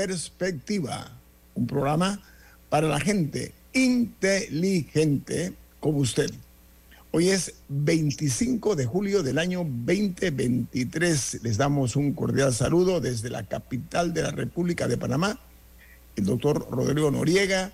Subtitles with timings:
[0.00, 1.12] Perspectiva,
[1.54, 2.22] un programa
[2.70, 6.30] para la gente inteligente como usted.
[7.10, 11.40] Hoy es 25 de julio del año 2023.
[11.42, 15.38] Les damos un cordial saludo desde la capital de la República de Panamá.
[16.16, 17.70] El doctor Rodrigo Noriega,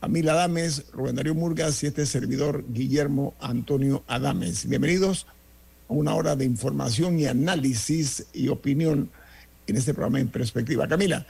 [0.00, 4.66] Camila Adames, Rubén Darío Murgas y este servidor Guillermo Antonio Adames.
[4.66, 5.26] Bienvenidos
[5.90, 9.10] a una hora de información y análisis y opinión
[9.66, 10.86] en este programa En Perspectiva.
[10.88, 11.26] Camila,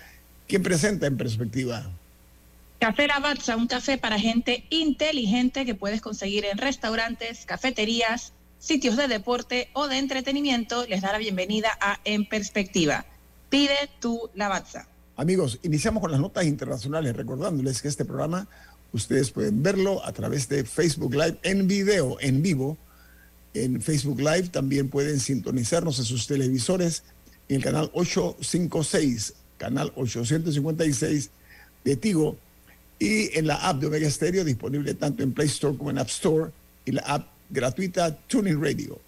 [0.47, 1.85] ¿quién presenta En Perspectiva?
[2.79, 9.09] Café Lavazza, un café para gente inteligente que puedes conseguir en restaurantes, cafeterías, sitios de
[9.09, 10.87] deporte o de entretenimiento.
[10.87, 13.07] Les da la bienvenida a En Perspectiva.
[13.49, 14.87] Pide tu Lavazza.
[15.17, 18.49] Amigos, iniciamos con las notas internacionales, recordándoles que este programa
[18.93, 22.77] ustedes pueden verlo a través de Facebook Live en video, en vivo.
[23.55, 27.05] En Facebook Live también pueden sintonizarnos en sus televisores
[27.49, 31.31] en el canal 856, canal 856
[31.85, 32.37] de Tigo
[32.99, 36.09] y en la app de Omega Stereo disponible tanto en Play Store como en App
[36.09, 36.51] Store
[36.85, 38.99] y la app gratuita Tuning Radio.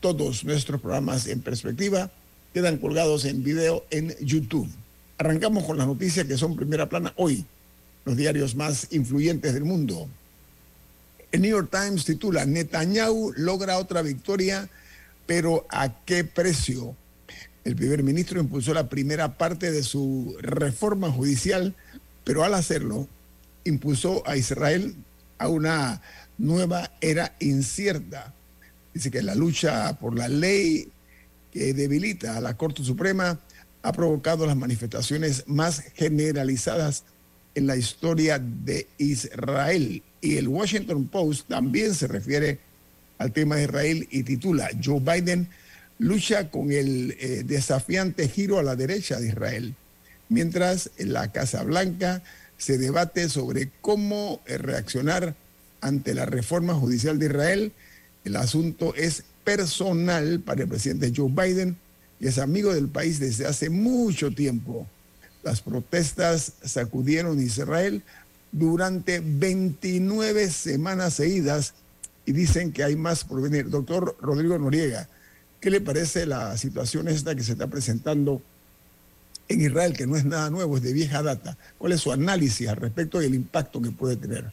[0.00, 2.10] Todos nuestros programas en perspectiva
[2.54, 4.68] quedan colgados en video en YouTube.
[5.18, 7.44] Arrancamos con las noticias que son primera plana hoy,
[8.04, 10.08] los diarios más influyentes del mundo.
[11.32, 14.68] El New York Times titula Netanyahu logra otra victoria,
[15.26, 16.96] pero ¿a qué precio?
[17.64, 21.74] El primer ministro impulsó la primera parte de su reforma judicial,
[22.24, 23.06] pero al hacerlo
[23.64, 24.94] impulsó a Israel
[25.38, 26.00] a una
[26.38, 28.32] nueva era incierta.
[28.94, 30.88] Dice que la lucha por la ley
[31.52, 33.38] que debilita a la Corte Suprema
[33.82, 37.04] ha provocado las manifestaciones más generalizadas
[37.54, 40.02] en la historia de Israel.
[40.20, 42.58] Y el Washington Post también se refiere
[43.18, 45.48] al tema de Israel y titula Joe Biden
[46.00, 49.74] lucha con el eh, desafiante giro a la derecha de Israel,
[50.30, 52.22] mientras en la Casa Blanca
[52.56, 55.34] se debate sobre cómo eh, reaccionar
[55.82, 57.72] ante la reforma judicial de Israel.
[58.24, 61.76] El asunto es personal para el presidente Joe Biden
[62.18, 64.86] y es amigo del país desde hace mucho tiempo.
[65.42, 68.02] Las protestas sacudieron Israel
[68.52, 71.74] durante 29 semanas seguidas
[72.24, 73.68] y dicen que hay más por venir.
[73.68, 75.08] Doctor Rodrigo Noriega,
[75.60, 78.40] ¿Qué le parece la situación esta que se está presentando
[79.48, 81.58] en Israel, que no es nada nuevo, es de vieja data?
[81.76, 84.50] ¿Cuál es su análisis al respecto y el impacto que puede tener?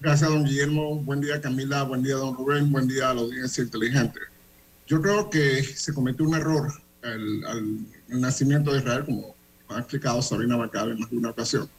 [0.00, 0.96] Gracias, don Guillermo.
[0.96, 1.82] Buen día, Camila.
[1.84, 2.70] Buen día, don Rubén.
[2.70, 4.20] Buen día a la audiencia inteligente.
[4.86, 6.70] Yo creo que se cometió un error
[7.02, 9.34] al, nacimiento de Israel, como
[9.68, 11.70] ha explicado Sabrina Macabe en más de una ocasión.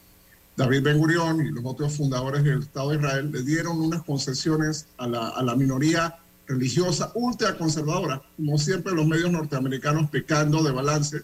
[0.56, 4.86] David Ben Gurión y los otros fundadores del Estado de Israel le dieron unas concesiones
[4.96, 6.16] a la, a la minoría
[6.46, 11.22] religiosa ultraconservadora, como siempre los medios norteamericanos pecando de balance.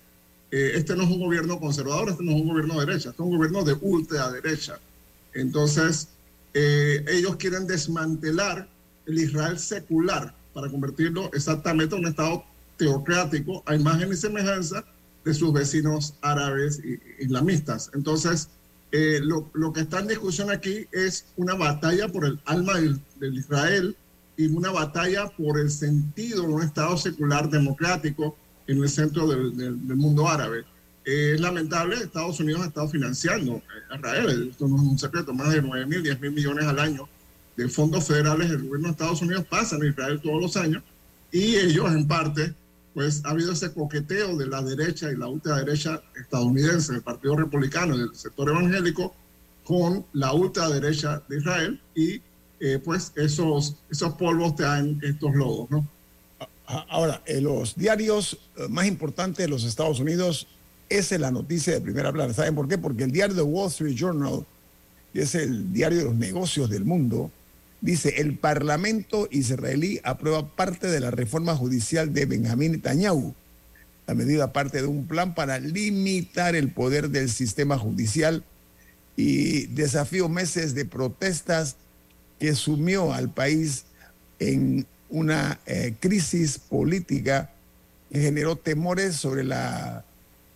[0.51, 3.23] Eh, este no es un gobierno conservador, este no es un gobierno de derecha, este
[3.23, 4.79] es un gobierno de ultraderecha.
[5.35, 6.09] Entonces,
[6.55, 8.69] eh, ellos quieren desmantelar
[9.07, 12.45] el Israel secular para convertirlo exactamente en un Estado
[12.77, 14.85] teocrático a imagen y semejanza
[15.25, 17.91] de sus vecinos árabes e islamistas.
[17.95, 18.49] Entonces,
[18.91, 23.01] eh, lo, lo, que está en discusión aquí es una batalla por el alma del,
[23.19, 23.97] del Israel
[24.37, 28.37] y una batalla por el sentido de un Estado secular democrático
[28.67, 30.65] en el centro del, del, mundo árabe.
[31.05, 35.53] es lamentable, Estados Unidos ha estado financiando a Israel, esto no es un secreto, más
[35.53, 37.09] de 9 mil, 10 mil millones al año
[37.57, 40.83] de fondos federales del gobierno de Estados Unidos pasan a Israel todos los años
[41.31, 42.55] y ellos en parte,
[42.95, 47.95] pues ha habido ese coqueteo de la derecha y la ultraderecha estadounidense, del Partido Republicano
[47.95, 49.15] y del sector evangélico
[49.65, 52.21] con la ultraderecha de Israel y
[52.65, 55.85] eh, pues esos, esos polvos te dan estos logos, ¿no?
[56.65, 60.47] Ahora, eh, los diarios eh, más importantes de los Estados Unidos
[60.89, 62.33] Esa es la noticia de primera plana.
[62.33, 62.79] ¿Saben por qué?
[62.79, 64.47] Porque el diario The Wall Street Journal,
[65.13, 67.33] que es el diario de los negocios del mundo,
[67.81, 73.35] dice, el Parlamento israelí aprueba parte de la reforma judicial de Benjamín Netanyahu.
[74.07, 78.45] La medida parte de un plan para limitar el poder del sistema judicial
[79.17, 81.77] y desafío meses de protestas
[82.43, 83.85] que sumió al país
[84.41, 87.53] en una eh, crisis política
[88.11, 90.05] que generó temores sobre la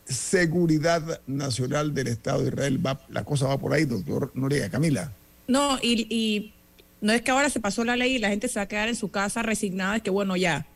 [0.05, 2.81] seguridad nacional del Estado de Israel.
[3.09, 4.69] la cosa va por ahí, doctor Noriega.
[4.69, 5.13] Camila.
[5.47, 6.53] No, y,
[7.01, 8.89] no es que ahora se pasó la ley y la gente se va a quedar
[8.89, 10.67] en su casa resignada, es que bueno, ya,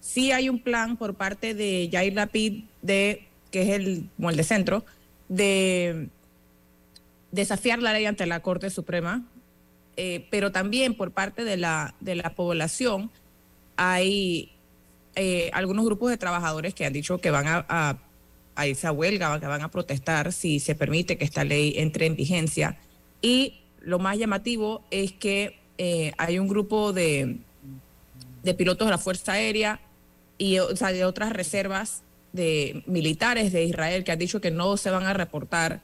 [0.00, 4.42] sí hay un plan por parte de Jair Lapid, de, que es el, el de
[4.42, 4.84] centro,
[5.28, 6.08] de
[7.30, 9.24] desafiar la ley ante la Corte Suprema,
[10.00, 13.10] eh, pero también por parte de la, de la población
[13.74, 14.52] hay
[15.16, 17.98] eh, algunos grupos de trabajadores que han dicho que van a,
[18.54, 22.06] a, irse a huelga, que van a protestar si se permite que esta ley entre
[22.06, 22.78] en vigencia.
[23.22, 27.38] Y lo más llamativo es que eh, hay un grupo de,
[28.44, 29.80] de pilotos de la Fuerza Aérea
[30.38, 35.06] y de otras reservas de militares de Israel que han dicho que no se van
[35.06, 35.80] a reportar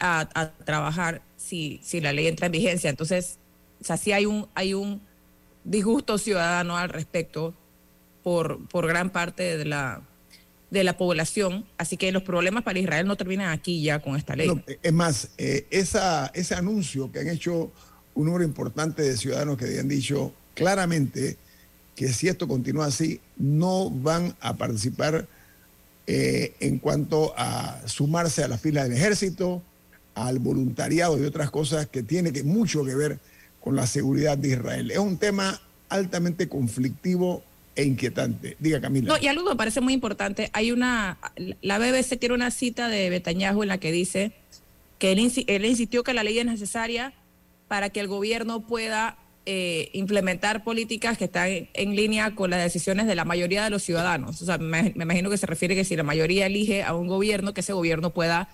[0.00, 2.90] a, trabajar si, si la ley entra en vigencia.
[2.90, 3.38] Entonces,
[3.80, 5.00] o sea, sí hay un, hay un
[5.64, 7.54] disgusto ciudadano al respecto
[8.22, 10.02] por, por gran parte de la,
[10.70, 11.66] de la población.
[11.76, 14.50] Así que los problemas para Israel no terminan aquí ya con esta ley.
[14.82, 17.70] es más, eh, ese anuncio que han hecho
[18.14, 21.36] un número importante de ciudadanos que habían dicho claramente
[21.94, 25.28] que si esto continúa así, no van a participar
[26.06, 29.62] eh, en cuanto a sumarse a la fila del ejército,
[30.14, 33.18] al voluntariado y otras cosas que tiene que, mucho que ver
[33.60, 34.90] con la seguridad de Israel.
[34.90, 37.42] Es un tema altamente conflictivo
[37.76, 38.56] e inquietante.
[38.60, 39.08] Diga Camila.
[39.14, 40.50] No, y algo me parece muy importante.
[40.52, 41.18] Hay una,
[41.60, 44.32] la BBC tiene una cita de Betañajo en la que dice
[44.98, 47.12] que él, él insistió que la ley es necesaria
[47.68, 53.06] para que el gobierno pueda eh, implementar políticas que están en línea con las decisiones
[53.06, 54.40] de la mayoría de los ciudadanos.
[54.40, 57.52] O sea, me, imagino que se refiere que si la mayoría elige a un gobierno,
[57.52, 58.48] que ese gobierno pueda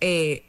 [0.00, 0.44] eh,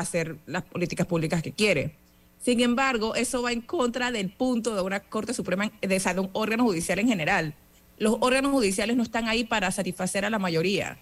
[0.00, 1.94] hacer las políticas públicas que quiere.
[2.42, 6.64] Sin embargo, eso va en contra del punto de una Corte Suprema, de, un órgano
[6.64, 7.54] judicial en general.
[7.98, 10.98] Los órganos judiciales no están ahí para satisfacer a la mayoría.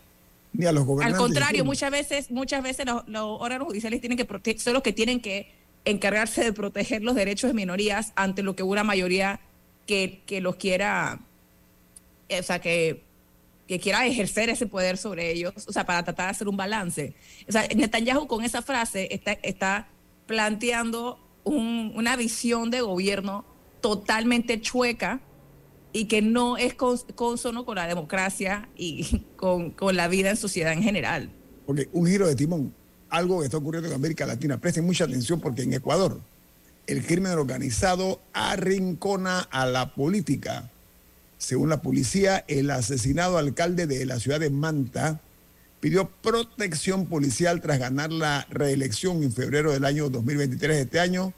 [0.52, 1.20] Ni a los gobernantes.
[1.20, 5.20] Al contrario, muchas veces, muchas veces los, órganos judiciales tienen que son los que tienen
[5.20, 5.50] que
[5.84, 9.40] encargarse de proteger los derechos de minorías ante lo que una mayoría
[9.86, 11.18] que, que los quiera,
[12.30, 13.02] o sea, que
[13.66, 17.14] que quiera ejercer ese poder sobre ellos, o sea, para tratar de hacer un balance.
[17.48, 19.88] O sea, Netanyahu con esa frase está, está
[20.26, 23.44] planteando una visión de gobierno
[23.80, 25.20] totalmente chueca
[25.92, 30.72] y que no es consono con la democracia y con, con, la vida en sociedad
[30.72, 31.30] en general.
[31.66, 32.74] Porque un giro de timón,
[33.10, 34.58] algo que está ocurriendo en América Latina.
[34.58, 36.20] Presten mucha atención porque en Ecuador
[36.86, 40.70] el crimen organizado arrincona a la política
[41.44, 45.20] según la policía, el asesinado alcalde de la ciudad de Manta
[45.80, 51.34] pidió protección policial tras ganar la reelección en febrero del año 2023 de este año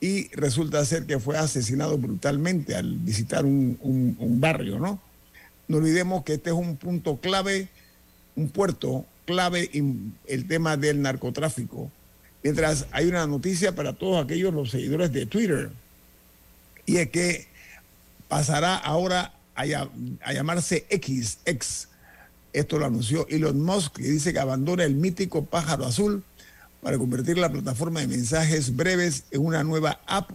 [0.00, 4.98] y resulta ser que fue asesinado brutalmente al visitar un, un barrio, ¿no?
[5.68, 7.68] No olvidemos que este es un punto clave,
[8.36, 11.92] un puerto clave en el tema del narcotráfico.
[12.42, 15.70] Mientras hay una noticia para todos aquellos los seguidores de Twitter,
[16.86, 17.49] y es que
[18.30, 21.88] pasará ahora a, llamarse XX.
[22.52, 26.22] Esto lo anunció Elon Musk, que dice que abandona el mítico pájaro azul
[26.80, 30.30] para convertir la plataforma de mensajes breves en una nueva app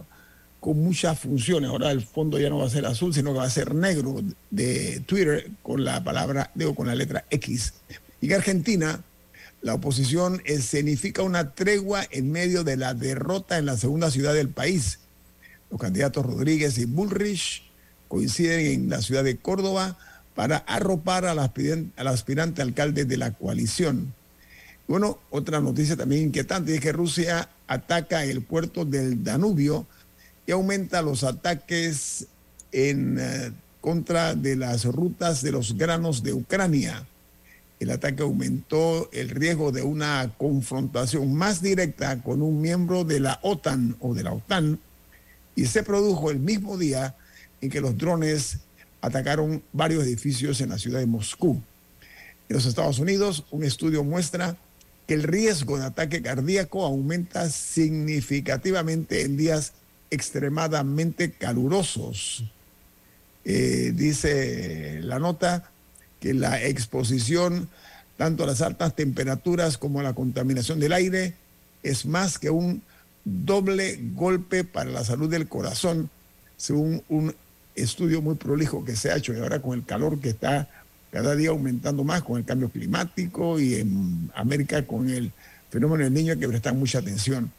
[0.60, 1.70] con muchas funciones.
[1.70, 4.20] Ahora el fondo ya no va a ser azul, sino que va a ser negro
[4.50, 7.74] de Twitter con la palabra, digo, con la letra X.
[8.20, 9.00] Y en Argentina,
[9.62, 14.50] la oposición escenifica una tregua en medio de la derrota en la segunda ciudad del
[14.50, 15.00] país.
[15.70, 17.65] Los candidatos Rodríguez y Bullrich
[18.08, 19.96] coinciden en la ciudad de Córdoba
[20.34, 24.12] para arropar al aspirante, alcalde de la coalición.
[24.86, 29.86] Bueno, otra noticia también inquietante es que Rusia ataca el puerto del Danubio
[30.46, 32.26] y aumenta los ataques
[32.70, 37.06] en eh, contra de las rutas de los granos de Ucrania.
[37.80, 43.38] El ataque aumentó el riesgo de una confrontación más directa con un miembro de la
[43.42, 44.78] OTAN o de la OTAN
[45.54, 47.14] y se produjo el mismo día
[47.66, 48.58] en que los drones
[49.00, 51.60] atacaron varios edificios en la ciudad de Moscú.
[52.48, 54.56] En los Estados Unidos, un estudio muestra
[55.06, 59.72] que el riesgo de ataque cardíaco aumenta significativamente en días
[60.10, 62.44] extremadamente calurosos.
[63.44, 65.70] Eh, dice la nota
[66.20, 67.68] que la exposición
[68.16, 71.34] tanto las altas temperaturas como la contaminación del aire
[71.82, 72.82] es más que un
[73.24, 76.10] doble golpe para la salud del corazón,
[76.56, 77.34] según un
[77.76, 80.68] estudio muy prolijo que se ha hecho y ahora con el calor que está
[81.12, 85.32] cada día aumentando más con el cambio climático y en América con el
[85.70, 87.52] fenómeno del niño hay que prestar mucha atención.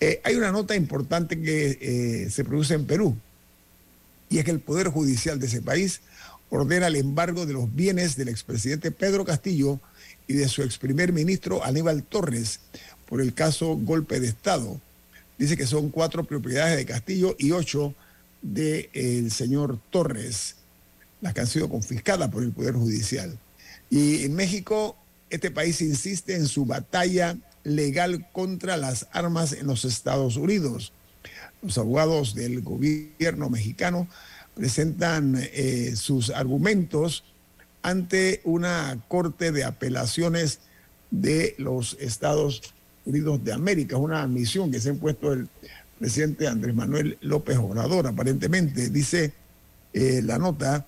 [0.00, 3.16] Eh, hay una nota importante que eh, se produce en Perú
[4.28, 6.00] y es que el Poder Judicial de ese país
[6.50, 9.80] ordena el embargo de los bienes del expresidente Pedro Castillo
[10.26, 12.60] y de su ex primer ministro Aníbal Torres
[13.08, 14.80] por el caso golpe de Estado.
[15.38, 17.94] Dice que son cuatro propiedades de Castillo y ocho
[18.44, 20.56] del señor Torres,
[21.20, 23.36] las que han sido confiscadas por el Poder Judicial.
[23.90, 24.96] Y en México,
[25.30, 30.92] este país insiste en su batalla legal contra las armas en los Estados Unidos.
[31.62, 34.06] Los abogados del gobierno mexicano
[34.54, 37.24] presentan eh, sus argumentos
[37.82, 40.60] ante una corte de apelaciones
[41.10, 42.74] de los Estados
[43.06, 43.96] Unidos de América.
[43.96, 45.48] Una misión que se ha impuesto el
[45.98, 48.90] presidente Andrés Manuel López Obrador, aparentemente.
[48.90, 49.32] Dice
[49.92, 50.86] eh, la nota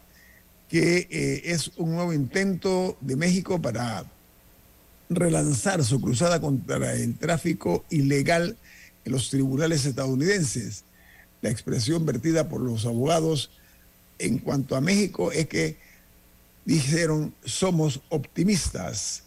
[0.69, 4.05] que eh, es un nuevo intento de México para
[5.09, 8.57] relanzar su cruzada contra el tráfico ilegal
[9.05, 10.85] en los tribunales estadounidenses.
[11.43, 13.51] La expresión vertida por los abogados
[14.19, 15.77] en cuanto a México es que
[16.65, 19.23] dijeron somos optimistas.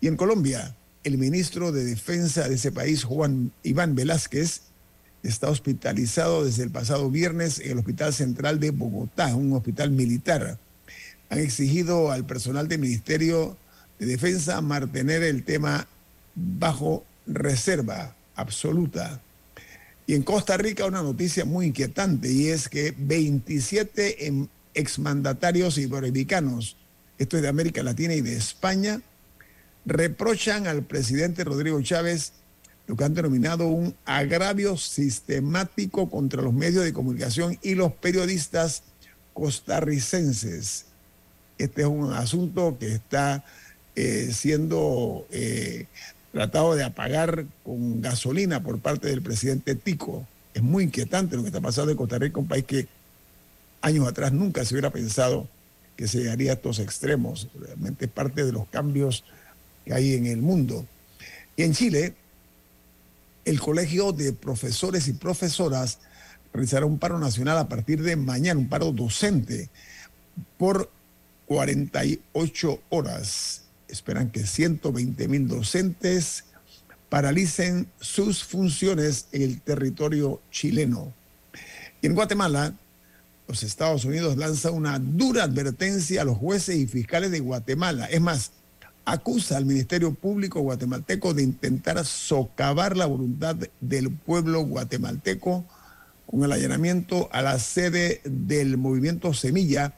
[0.00, 0.74] Y en Colombia,
[1.04, 4.62] el ministro de Defensa de ese país, Juan Iván Velázquez,
[5.22, 10.58] está hospitalizado desde el pasado viernes en el Hospital Central de Bogotá, un hospital militar.
[11.28, 13.56] Han exigido al personal del Ministerio
[13.98, 15.86] de Defensa mantener el tema
[16.34, 19.20] bajo reserva absoluta.
[20.06, 26.76] Y en Costa Rica una noticia muy inquietante y es que 27 em, exmandatarios iberoamericanos,
[27.18, 29.02] esto es de América Latina y de España,
[29.84, 32.32] reprochan al presidente Rodrigo Chávez
[32.90, 38.82] lo que han denominado un agravio sistemático contra los medios de comunicación y los periodistas
[39.32, 40.86] costarricenses.
[41.56, 43.44] Este es un asunto que está
[43.94, 45.86] eh, siendo eh,
[46.32, 50.26] tratado de apagar con gasolina por parte del presidente Tico.
[50.52, 52.88] Es muy inquietante lo que está pasando en Costa Rica, un país que
[53.82, 55.46] años atrás nunca se hubiera pensado
[55.94, 57.46] que se llegaría a estos extremos.
[57.56, 59.22] Realmente es parte de los cambios
[59.84, 60.84] que hay en el mundo.
[61.54, 62.14] Y en Chile,
[63.44, 65.98] el Colegio de Profesores y Profesoras
[66.52, 69.70] realizará un paro nacional a partir de mañana, un paro docente
[70.58, 70.90] por
[71.46, 73.62] 48 horas.
[73.88, 76.44] Esperan que 120 mil docentes
[77.08, 81.12] paralicen sus funciones en el territorio chileno.
[82.00, 82.74] Y en Guatemala,
[83.48, 88.06] los Estados Unidos lanzan una dura advertencia a los jueces y fiscales de Guatemala.
[88.06, 88.52] Es más,
[89.04, 95.64] acusa al Ministerio Público guatemalteco de intentar socavar la voluntad del pueblo guatemalteco
[96.26, 99.94] con el allanamiento a la sede del movimiento Semilla,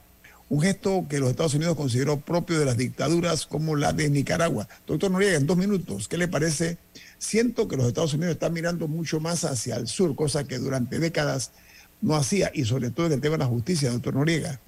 [0.49, 4.67] un gesto que los Estados Unidos consideró propio de las dictaduras como la de Nicaragua.
[4.87, 6.77] Doctor Noriega, en dos minutos, ¿qué le parece?
[7.17, 10.99] Siento que los Estados Unidos están mirando mucho más hacia el sur, cosa que durante
[10.99, 11.51] décadas
[12.01, 14.59] no hacía, y sobre todo en el tema de la justicia, doctor Noriega.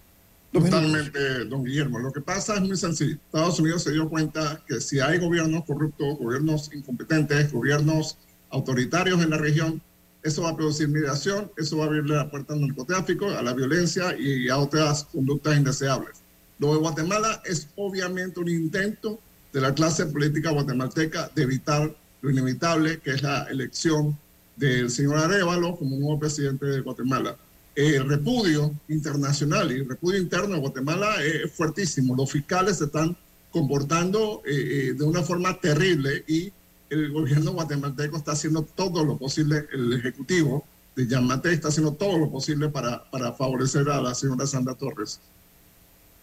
[0.52, 2.00] Totalmente, don Guillermo.
[2.00, 3.16] Lo que pasa es muy sencillo.
[3.25, 8.18] Estados Unidos se dio cuenta que si hay gobiernos corruptos, gobiernos incompetentes, gobiernos
[8.50, 9.82] autoritarios en la región,
[10.24, 13.54] eso va a producir migración, eso va a abrirle la puerta al narcotráfico, a la
[13.54, 16.22] violencia y a otras conductas indeseables.
[16.58, 19.20] Lo de Guatemala es obviamente un intento
[19.52, 24.18] de la clase política guatemalteca de evitar lo inevitable, que es la elección
[24.56, 27.36] del señor Arevalo como nuevo presidente de Guatemala
[27.75, 32.15] el repudio internacional y el repudio interno de Guatemala es fuertísimo.
[32.15, 33.15] Los fiscales se están
[33.51, 34.51] comportando eh,
[34.89, 36.51] eh, de una forma terrible y
[36.89, 40.65] el gobierno guatemalteco está haciendo todo lo posible, el ejecutivo
[40.96, 45.20] de Yamate está haciendo todo lo posible para, para favorecer a la señora Sandra Torres.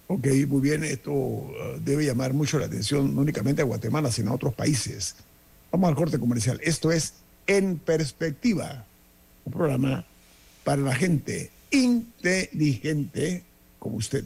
[0.07, 1.51] Ok, muy bien, esto
[1.85, 5.17] debe llamar mucho la atención, no únicamente a Guatemala, sino a otros países.
[5.71, 6.61] Vamos al corte comercial.
[6.63, 7.15] Esto es
[7.47, 8.85] En Perspectiva,
[9.45, 10.05] un programa
[10.65, 13.43] para la gente inteligente
[13.79, 14.25] como usted.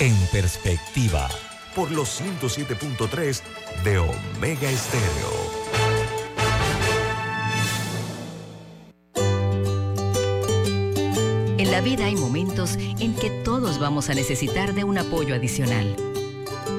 [0.00, 1.28] En perspectiva,
[1.74, 3.40] por los 107.3
[3.84, 5.58] de Omega Estéreo.
[11.58, 15.96] En la vida hay momentos en que todos vamos a necesitar de un apoyo adicional.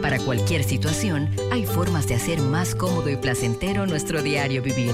[0.01, 4.93] Para cualquier situación, hay formas de hacer más cómodo y placentero nuestro diario vivir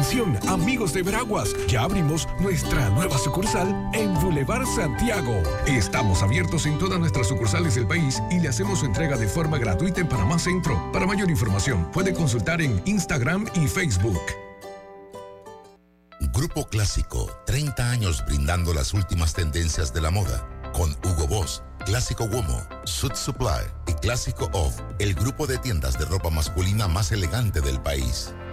[0.00, 5.42] Atención, amigos de Veraguas, ya abrimos nuestra nueva sucursal en Boulevard Santiago.
[5.66, 9.58] Estamos abiertos en todas nuestras sucursales del país y le hacemos su entrega de forma
[9.58, 10.90] gratuita en Panamá Centro.
[10.90, 14.22] Para mayor información, puede consultar en Instagram y Facebook.
[16.32, 20.48] Grupo Clásico, 30 años brindando las últimas tendencias de la moda.
[20.72, 26.06] Con Hugo Boss, Clásico Womo, Suit Supply y Clásico Off, el grupo de tiendas de
[26.06, 28.32] ropa masculina más elegante del país.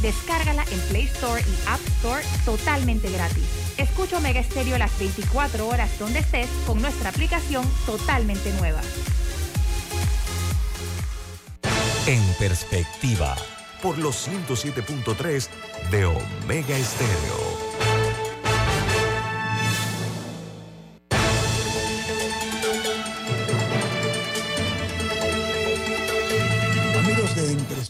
[0.00, 3.44] Descárgala en Play Store y App Store totalmente gratis.
[3.76, 8.80] Escucha Omega Stereo las 24 horas donde estés con nuestra aplicación totalmente nueva.
[12.06, 13.36] En perspectiva,
[13.82, 15.48] por los 107.3
[15.90, 17.69] de Omega Estéreo.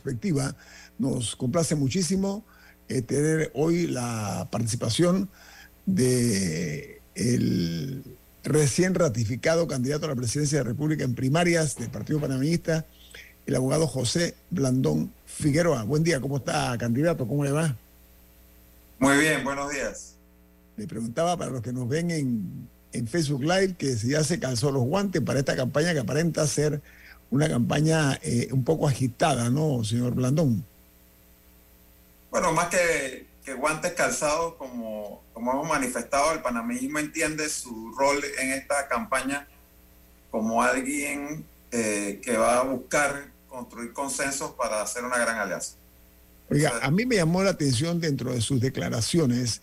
[0.00, 0.56] Perspectiva,
[0.98, 2.44] nos complace muchísimo
[2.88, 5.28] eh, tener hoy la participación
[5.86, 8.02] de el
[8.42, 12.86] recién ratificado candidato a la presidencia de la República en primarias del Partido Panameñista,
[13.46, 15.84] el abogado José Blandón Figueroa.
[15.84, 17.28] Buen día, ¿cómo está, candidato?
[17.28, 17.76] ¿Cómo le va?
[18.98, 20.14] Muy bien, buenos días.
[20.76, 24.38] Le preguntaba para los que nos ven en, en Facebook Live que si ya se
[24.38, 26.80] calzó los guantes para esta campaña que aparenta ser
[27.30, 30.64] una campaña eh, un poco agitada, ¿no, señor Blandón?
[32.30, 38.22] Bueno, más que, que guantes calzados, como, como hemos manifestado, el panameñismo entiende su rol
[38.38, 39.48] en esta campaña
[40.30, 45.74] como alguien eh, que va a buscar construir consensos para hacer una gran alianza.
[46.48, 49.62] Oiga, a mí me llamó la atención dentro de sus declaraciones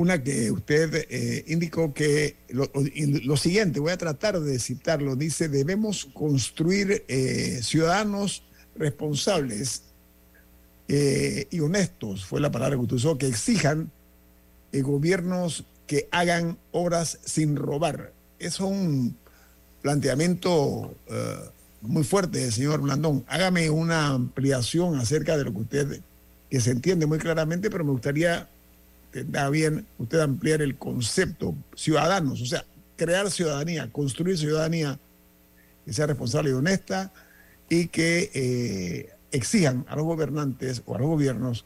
[0.00, 6.06] una que usted eh, indicó que lo, siguiente, voy a tratar de citarlo, dice, debemos
[6.14, 8.42] construir eh, ciudadanos
[8.76, 9.82] responsables
[10.88, 13.90] eh, y honestos, fue la palabra que usted usó, que exijan
[14.72, 18.14] gobiernos que hagan obras sin robar.
[18.38, 19.18] Es un
[19.82, 20.94] planteamiento
[21.82, 23.26] muy fuerte, señor Blandón.
[23.28, 26.00] Hágame una ampliación acerca de lo que usted,
[26.48, 28.48] que se entiende muy claramente, pero me gustaría
[29.10, 32.64] tendrá bien usted ampliar el concepto ciudadanos, o sea,
[32.96, 34.98] crear ciudadanía, construir ciudadanía
[35.84, 37.12] que sea responsable y honesta
[37.68, 41.64] y que eh, exijan a los gobernantes o a los gobiernos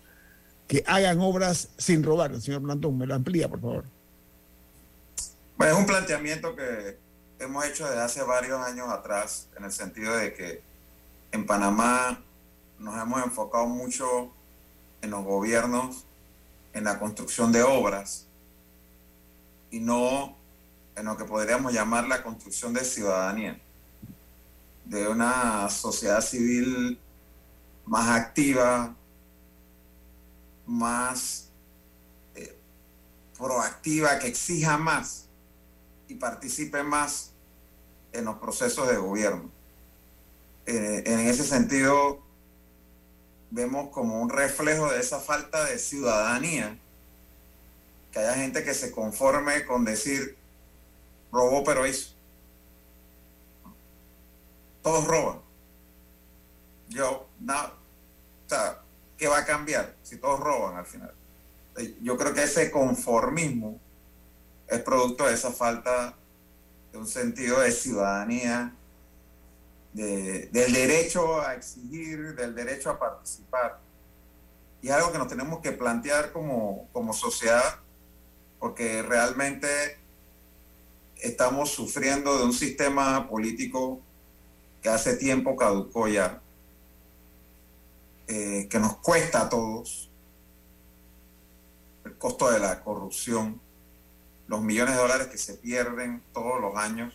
[0.69, 2.33] que hagan obras sin robar.
[2.33, 3.85] El señor Blandón, me lo amplía, por favor.
[5.57, 6.99] Bueno, es un planteamiento que
[7.39, 10.63] hemos hecho desde hace varios años atrás, en el sentido de que
[11.33, 12.23] en Panamá
[12.79, 14.33] nos hemos enfocado mucho
[15.03, 16.07] en los gobiernos
[16.75, 18.27] en la construcción de obras
[19.71, 20.37] y no
[20.97, 23.61] en lo que podríamos llamar la construcción de ciudadanía,
[24.85, 27.01] de una sociedad civil
[27.87, 28.95] más activa,
[30.67, 31.49] más
[32.35, 32.57] eh,
[33.37, 35.27] proactiva, que exija más
[36.09, 37.33] y participe más
[38.13, 39.51] en los procesos de gobierno.
[40.67, 42.23] Eh, en ese sentido,
[43.55, 46.77] vemos como un reflejo de esa falta de ciudadanía,
[48.11, 50.37] que haya gente que se conforme con decir,
[51.31, 52.15] robó pero hizo.
[54.83, 55.39] Todos roban.
[56.89, 58.81] Yo, no, o sea,
[59.17, 61.15] ¿qué va a cambiar si todos roban al final?
[62.03, 63.79] Yo creo que ese conformismo
[64.67, 66.17] es producto de esa falta
[66.93, 68.75] de un sentido de ciudadanía
[69.95, 73.81] de, del derecho a exigir, del derecho a participar.
[74.83, 77.79] Y es algo que nos tenemos que plantear como, como sociedad,
[78.59, 79.69] porque realmente
[81.17, 84.01] estamos sufriendo de un sistema político
[84.83, 86.43] que hace tiempo caducó ya,
[88.27, 90.11] eh, que nos cuesta a todos
[92.05, 93.61] el costo de la corrupción,
[94.49, 97.15] los millones de dólares que se pierden todos los años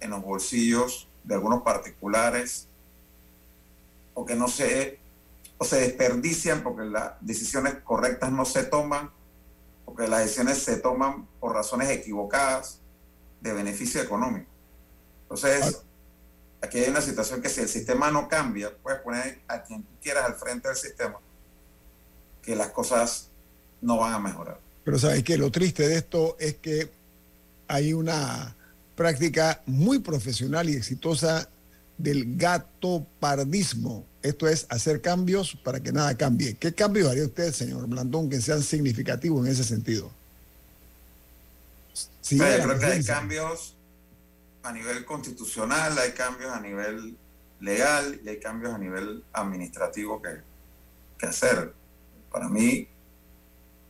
[0.00, 2.68] en los bolsillos de algunos particulares
[4.14, 4.98] o que no se,
[5.58, 9.10] o se desperdician porque las decisiones correctas no se toman,
[9.84, 12.80] porque las decisiones se toman por razones equivocadas.
[13.40, 14.50] de beneficio económico.
[15.22, 15.82] Entonces,
[16.62, 19.92] aquí hay una situación que si el sistema no cambia, puedes poner a quien tú
[20.02, 21.20] quieras al frente del sistema,
[22.42, 23.28] que las cosas
[23.82, 24.58] no van a mejorar.
[24.84, 26.90] Pero sabes que lo triste de esto es que
[27.68, 28.55] hay una
[28.96, 31.48] práctica muy profesional y exitosa
[31.98, 34.04] del gatopardismo.
[34.22, 36.56] Esto es hacer cambios para que nada cambie.
[36.56, 40.10] ¿Qué cambios haría usted, señor Blandón, que sean significativos en ese sentido?
[42.20, 43.76] Sí, creo que hay cambios
[44.62, 47.16] a nivel constitucional, hay cambios a nivel
[47.60, 50.40] legal y hay cambios a nivel administrativo que,
[51.18, 51.72] que hacer.
[52.32, 52.88] Para mí,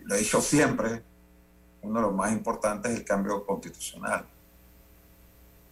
[0.01, 1.03] lo he dicho siempre,
[1.81, 4.27] uno de los más importantes es el cambio constitucional.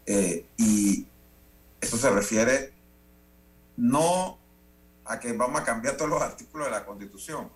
[0.06, 1.06] Eh, y
[1.80, 2.72] eso se refiere
[3.76, 4.38] no
[5.04, 7.50] a que vamos a cambiar todos los artículos de la Constitución,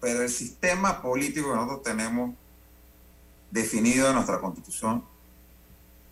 [0.00, 2.34] pero el sistema político que nosotros tenemos
[3.50, 5.04] definido en nuestra Constitución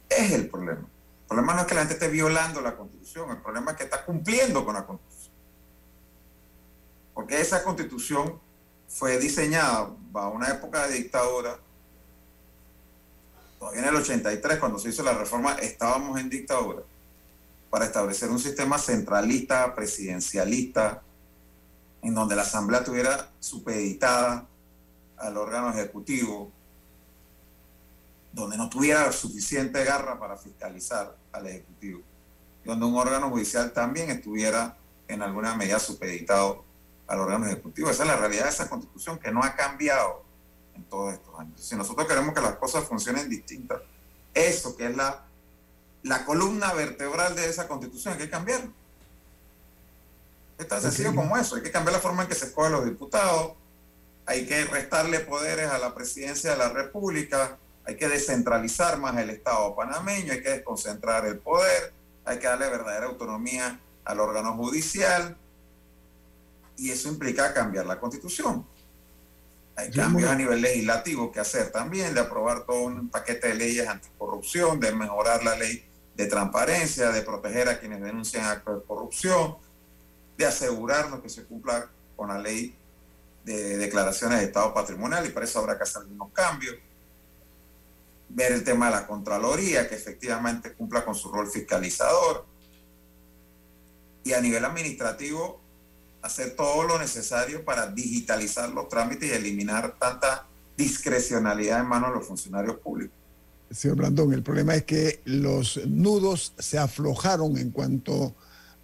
[0.09, 0.81] es el problema.
[0.81, 3.85] El problema no es que la gente esté violando la Constitución, el problema es que
[3.85, 5.35] está cumpliendo con la Constitución.
[7.15, 8.41] Porque esa Constitución
[8.89, 11.59] fue diseñada bajo una época de dictadura.
[13.61, 16.81] Todavía en el 83, cuando se hizo la reforma, estábamos en dictadura
[17.69, 21.03] para establecer un sistema centralista, presidencialista,
[22.01, 24.47] en donde la Asamblea estuviera supeditada
[25.19, 26.51] al órgano ejecutivo,
[28.33, 32.01] donde no tuviera suficiente garra para fiscalizar al Ejecutivo,
[32.65, 36.65] donde un órgano judicial también estuviera en alguna medida supeditado
[37.07, 37.91] al órgano ejecutivo.
[37.91, 40.30] Esa es la realidad de esa constitución que no ha cambiado
[40.81, 41.61] en todos estos años.
[41.61, 43.81] Si nosotros queremos que las cosas funcionen distintas,
[44.35, 45.25] eso que es la,
[46.03, 48.73] la columna vertebral de esa constitución hay que cambiarlo.
[50.59, 51.57] Es tan sencillo como eso.
[51.57, 53.53] Hay que cambiar la forma en que se escogen los diputados,
[54.27, 59.31] hay que restarle poderes a la presidencia de la República, hay que descentralizar más el
[59.31, 61.93] Estado panameño, hay que desconcentrar el poder,
[62.25, 65.37] hay que darle verdadera autonomía al órgano judicial,
[66.77, 68.67] y eso implica cambiar la constitución.
[69.77, 73.89] Hay cambios a nivel legislativo que hacer también, de aprobar todo un paquete de leyes
[73.89, 79.57] anticorrupción, de mejorar la ley de transparencia, de proteger a quienes denuncian actos de corrupción,
[80.37, 82.77] de asegurarnos que se cumpla con la ley
[83.45, 86.77] de declaraciones de estado patrimonial y para eso habrá que hacer algunos cambios
[88.31, 92.47] ver el tema de la Contraloría, que efectivamente cumpla con su rol fiscalizador.
[94.25, 95.61] Y a nivel administrativo,
[96.23, 102.17] hacer todo lo necesario para digitalizar los trámites y eliminar tanta discrecionalidad en manos de
[102.17, 103.17] los funcionarios públicos.
[103.71, 108.35] Señor Blandón, el problema es que los nudos se aflojaron en cuanto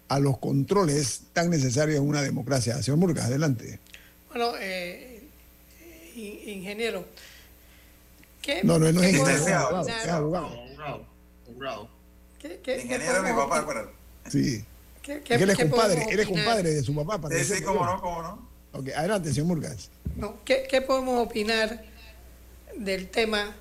[0.07, 2.81] a los controles tan necesarios en una democracia.
[2.81, 3.79] Señor Murgas, adelante.
[4.29, 5.27] Bueno, eh,
[6.15, 7.05] ingeniero,
[8.63, 9.29] no, no, no es ingeniero.
[9.81, 10.49] Es abogado.
[10.77, 11.89] Abogado.
[12.65, 13.91] Ingeniero mi papá, acuérdate.
[14.29, 14.63] Sí.
[15.07, 17.29] ¿Qué, qué, él es compadre, él es compadre de su papá.
[17.31, 18.49] Sí, sí, cómo no, cómo no.
[18.73, 19.89] Ok, adelante, señor Murgas.
[20.17, 21.81] No, ¿qué, ¿Qué podemos opinar
[22.75, 23.55] del tema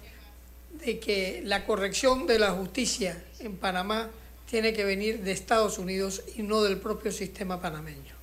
[0.84, 4.10] de que la corrección de la justicia en Panamá
[4.50, 8.16] tiene que venir de Estados Unidos y no del propio sistema panameño?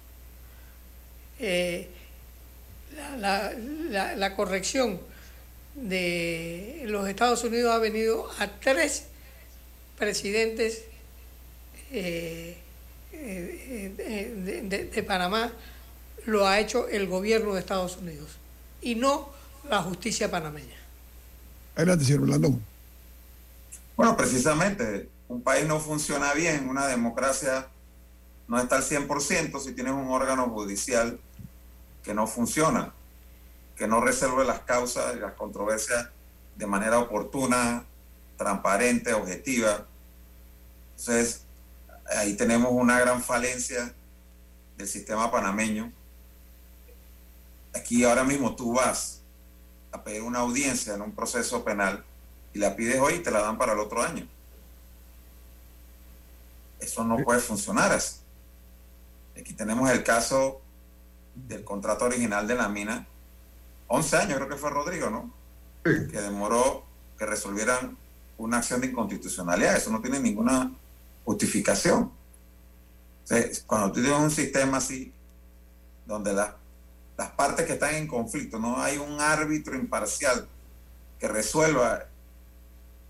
[1.39, 1.87] Eh,
[3.19, 3.53] la,
[3.89, 4.99] la, la corrección
[5.75, 9.05] de los Estados Unidos ha venido a tres
[9.97, 10.83] presidentes
[11.93, 12.57] eh,
[13.13, 15.51] eh, de, Panamá,
[16.25, 18.31] lo ha hecho el gobierno de Estados Unidos
[18.81, 19.29] y no
[19.69, 20.75] la justicia panameña.
[21.75, 22.61] Adelante, señor Blandón.
[23.95, 27.67] Bueno, precisamente, un país no funciona bien, una democracia
[28.47, 31.19] no está al 100% si tienes un órgano judicial
[32.03, 32.93] que no funciona
[33.75, 36.09] que no resuelve las causas y las controversias
[36.55, 37.85] de manera oportuna,
[38.37, 39.85] transparente, objetiva.
[40.91, 41.42] Entonces,
[42.17, 43.93] ahí tenemos una gran falencia
[44.77, 45.91] del sistema panameño.
[47.73, 49.21] Aquí ahora mismo tú vas
[49.91, 52.03] a pedir una audiencia en un proceso penal
[52.53, 54.27] y la pides hoy y te la dan para el otro año.
[56.79, 58.17] Eso no puede funcionar así.
[59.39, 60.61] Aquí tenemos el caso
[61.33, 63.07] del contrato original de la mina
[63.87, 65.31] 11 años creo que fue Rodrigo, ¿no?
[65.85, 66.07] Sí.
[66.09, 66.83] Que demoró
[67.17, 67.95] que resolvieran
[68.39, 69.75] una acción de inconstitucionalidad.
[69.75, 70.71] Eso no tiene ninguna
[71.25, 72.11] justificación.
[73.65, 75.13] cuando tú tienes un sistema así,
[76.05, 80.47] donde las partes que están en conflicto, no hay un árbitro imparcial
[81.19, 82.05] que resuelva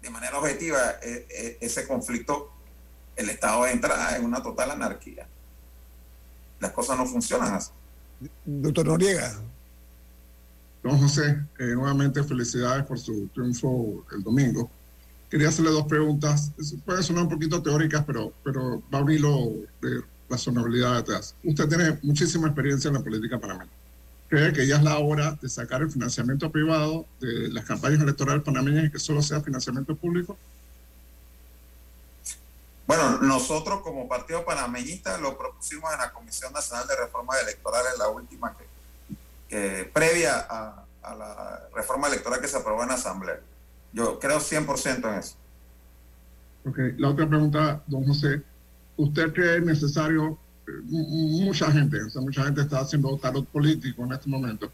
[0.01, 2.51] de manera objetiva e, e, ese conflicto,
[3.15, 5.27] el Estado entra en una total anarquía.
[6.59, 7.71] Las cosas no funcionan así.
[8.45, 9.39] Doctor Noriega,
[10.83, 14.69] Don José, eh, nuevamente felicidades por su triunfo el domingo.
[15.33, 16.51] Quería hacerle dos preguntas.
[16.85, 19.49] Pueden sonar un poquito teóricas, pero, pero va a abrirlo
[19.81, 21.33] de razonabilidad detrás.
[21.43, 23.71] Usted tiene muchísima experiencia en la política panameña.
[24.29, 28.43] ¿Cree que ya es la hora de sacar el financiamiento privado de las campañas electorales
[28.43, 30.37] panameñas y que solo sea financiamiento público?
[32.85, 38.07] Bueno, nosotros como Partido Panameñista lo propusimos en la Comisión Nacional de Reformas Electorales, la
[38.09, 38.55] última
[39.49, 43.39] que, previa a, la reforma electoral que se aprobó en la Asamblea.
[43.93, 45.35] Yo creo 100% en eso.
[46.65, 48.41] Ok, la otra pregunta, don José.
[48.97, 54.13] ¿Usted cree necesario, eh, mucha gente, o sea, mucha gente está haciendo tarot político en
[54.13, 54.71] este momento,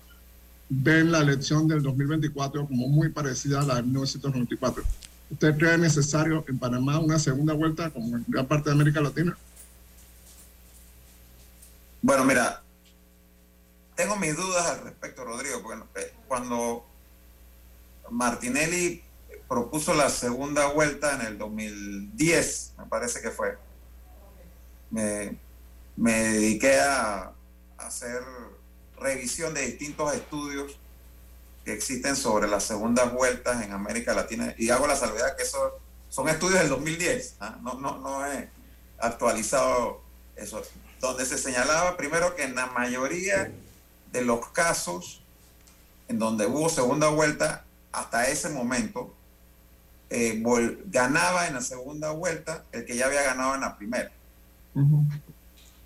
[0.69, 4.83] ven la elección del 2024 como muy parecida a la de 1994?
[5.31, 9.37] ¿Usted cree necesario en Panamá una segunda vuelta como en gran parte de América Latina?
[12.01, 12.63] Bueno, mira,
[13.95, 16.85] tengo mis dudas al respecto, Rodrigo, porque eh, cuando
[18.09, 19.03] Martinelli
[19.49, 23.57] propuso la segunda vuelta en el 2010, me parece que fue,
[24.91, 25.39] me,
[25.97, 27.33] dediqué a
[27.77, 28.21] hacer
[28.99, 30.77] revisión de distintos estudios
[31.65, 34.53] que existen sobre las segundas vueltas en América Latina.
[34.57, 37.57] Y hago la salvedad que eso son estudios del 2010, ¿ah?
[37.61, 38.49] no, no, no he
[38.99, 40.01] actualizado
[40.35, 40.61] eso,
[41.01, 43.51] donde se señalaba primero que en la mayoría
[44.11, 45.23] de los casos
[46.07, 49.15] en donde hubo segunda vuelta, hasta ese momento,
[50.09, 50.41] eh,
[50.85, 54.11] ganaba en la segunda vuelta el que ya había ganado en la primera.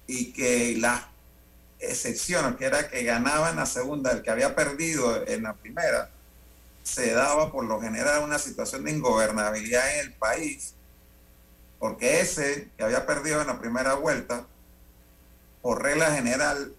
[0.08, 1.02] Y que las
[1.80, 6.10] excepción, que era que ganaba en la segunda el que había perdido en la primera,
[6.84, 10.74] se daba por lo general una situación de ingobernabilidad en el país,
[11.80, 14.46] porque ese que había perdido en la primera vuelta,
[15.62, 16.74] por regla general,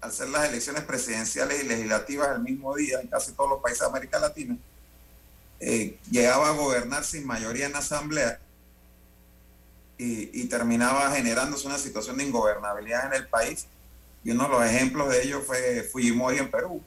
[0.00, 3.80] al ser las elecciones presidenciales y legislativas el mismo día en casi todos los países
[3.80, 4.56] de América Latina,
[5.60, 8.40] eh, llegaba a gobernar sin mayoría en la asamblea
[9.98, 13.66] y, y terminaba generándose una situación de ingobernabilidad en el país
[14.22, 16.82] y uno de los ejemplos de ello fue Fujimori en Perú,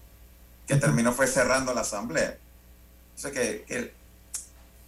[0.68, 2.38] que terminó fue cerrando la asamblea.
[3.16, 3.94] Sea que,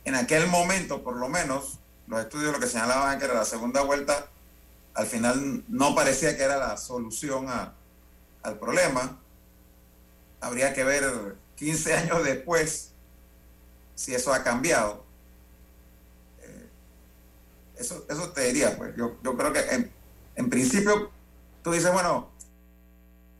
[0.04, 3.82] en aquel momento, por lo menos, los estudios lo que señalaban que era la segunda
[3.82, 4.28] vuelta,
[4.94, 9.20] al final no parecía que era la solución al problema.
[10.40, 12.92] Habría que ver 15 años después
[13.96, 15.06] si eso ha cambiado.
[16.42, 16.70] Eh,
[17.78, 18.96] eso, eso te diría, pues.
[18.96, 19.92] Yo, creo que en,
[20.36, 21.12] en principio
[21.64, 22.30] tú dices, bueno,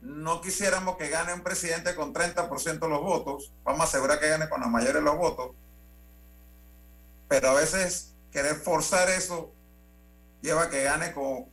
[0.00, 4.28] no quisiéramos que gane un presidente con 30% de los votos, vamos a asegurar que
[4.28, 5.50] gane con la mayoría de los votos,
[7.28, 9.52] pero a veces querer forzar eso
[10.42, 11.46] lleva a que gane con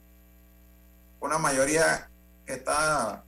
[1.20, 2.10] una mayoría
[2.46, 3.24] que está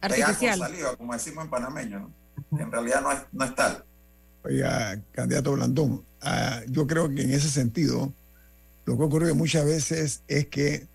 [0.00, 2.12] artificial, saliva, como decimos en panameño,
[2.52, 3.84] en realidad no es, no es tal.
[4.42, 8.12] Oiga, candidato Blandón, ah, yo creo que en ese sentido,
[8.86, 10.86] lo que ocurre muchas veces es que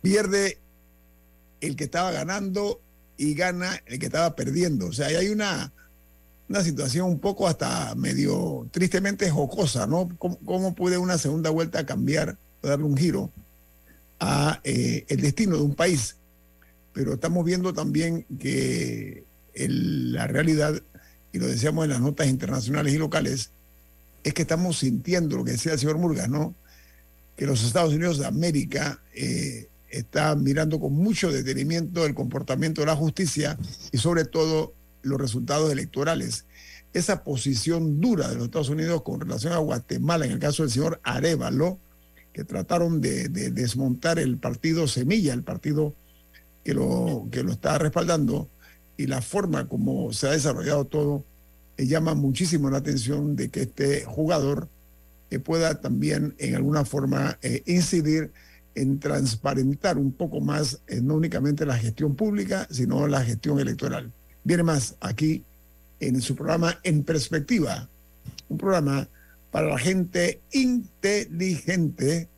[0.00, 0.58] pierde
[1.60, 2.80] el que estaba ganando
[3.16, 4.86] y gana el que estaba perdiendo.
[4.86, 5.72] O sea, hay una,
[6.48, 10.08] una situación un poco hasta medio tristemente jocosa, ¿no?
[10.18, 13.30] ¿Cómo, puede una segunda vuelta cambiar darle un giro
[14.20, 16.16] a eh, el destino de un país?
[16.92, 20.82] Pero estamos viendo también que la realidad,
[21.32, 23.50] y lo decíamos en las notas internacionales y locales,
[24.22, 26.54] es que estamos sintiendo lo que decía el señor Murgas, ¿no?
[27.36, 32.86] Que los Estados Unidos de América eh, está mirando con mucho detenimiento el comportamiento de
[32.86, 33.58] la justicia
[33.90, 36.44] y sobre todo los resultados electorales.
[36.92, 40.70] Esa posición dura de los Estados Unidos con relación a Guatemala, en el caso del
[40.70, 41.78] señor Arevalo,
[42.32, 45.94] que trataron de, desmontar el partido Semilla, el partido
[46.64, 48.48] que lo, que lo está respaldando,
[48.96, 51.24] y la forma como se ha desarrollado todo,
[51.76, 54.68] eh, llama muchísimo la atención de que este jugador
[55.30, 58.30] eh, pueda también en alguna forma eh, incidir
[58.74, 64.10] en transparentar un poco más no únicamente la gestión pública, sino la gestión electoral.
[64.44, 65.44] Viene más aquí
[66.00, 67.88] en su programa En Perspectiva,
[68.48, 69.06] un programa
[69.50, 72.28] para la gente inteligente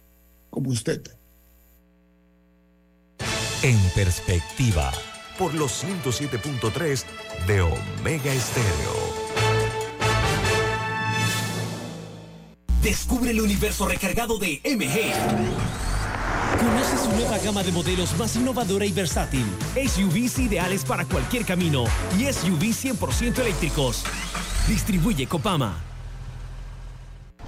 [0.51, 1.03] como usted.
[3.63, 4.93] En Perspectiva,
[5.39, 7.05] por los 107.3
[7.47, 9.15] de Omega Estéreo.
[12.83, 15.75] Descubre el universo recargado de MG
[16.59, 19.45] Conoce su nueva gama de modelos más innovadora y versátil.
[19.75, 21.85] SUVs ideales para cualquier camino
[22.19, 24.05] y SUVs 100% eléctricos.
[24.69, 25.94] Distribuye Copama.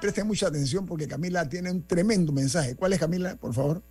[0.00, 2.76] Presten mucha atención porque Camila tiene un tremendo mensaje.
[2.76, 3.82] ¿Cuál es Camila, por favor?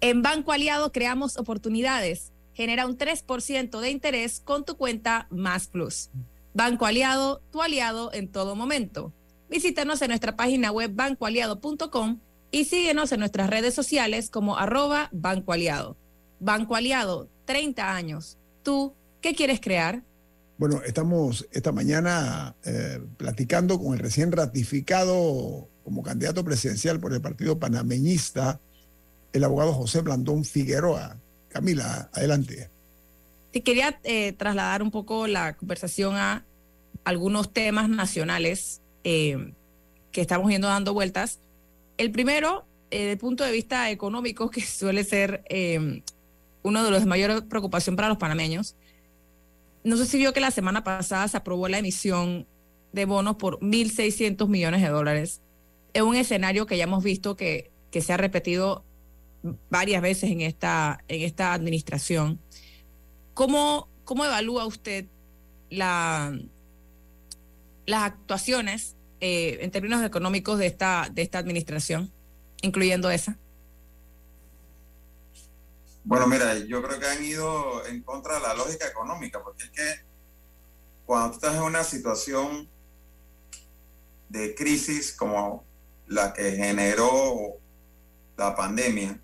[0.00, 2.32] En Banco Aliado creamos oportunidades.
[2.52, 6.10] Genera un 3% de interés con tu cuenta Más Plus.
[6.52, 9.12] Banco Aliado, tu aliado en todo momento.
[9.50, 15.52] Visítanos en nuestra página web bancoaliado.com y síguenos en nuestras redes sociales como arroba Banco
[15.52, 15.96] Aliado.
[16.38, 18.38] Banco Aliado, 30 años.
[18.62, 20.04] ¿Tú qué quieres crear?
[20.66, 27.20] Bueno, estamos esta mañana eh, platicando con el recién ratificado como candidato presidencial por el
[27.20, 28.62] Partido Panameñista,
[29.34, 31.18] el abogado José Blandón Figueroa.
[31.50, 32.70] Camila, adelante.
[33.52, 36.46] Te quería eh, trasladar un poco la conversación a
[37.04, 39.52] algunos temas nacionales eh,
[40.12, 41.40] que estamos viendo dando vueltas.
[41.98, 46.00] El primero, eh, desde el punto de vista económico, que suele ser eh,
[46.62, 48.76] uno de los de mayor preocupación para los panameños.
[49.84, 52.48] No sé si vio que la semana pasada se aprobó la emisión
[52.92, 55.42] de bonos por 1.600 millones de dólares.
[55.92, 58.84] Es un escenario que ya hemos visto que, que se ha repetido
[59.68, 62.40] varias veces en esta, en esta administración.
[63.34, 65.06] ¿Cómo, cómo evalúa usted
[65.68, 66.36] la,
[67.84, 72.10] las actuaciones eh, en términos económicos de esta, de esta administración,
[72.62, 73.38] incluyendo esa?
[76.06, 79.70] Bueno, mira, yo creo que han ido en contra de la lógica económica, porque es
[79.70, 80.04] que
[81.06, 82.68] cuando tú estás en una situación
[84.28, 85.64] de crisis como
[86.06, 87.54] la que generó
[88.36, 89.18] la pandemia,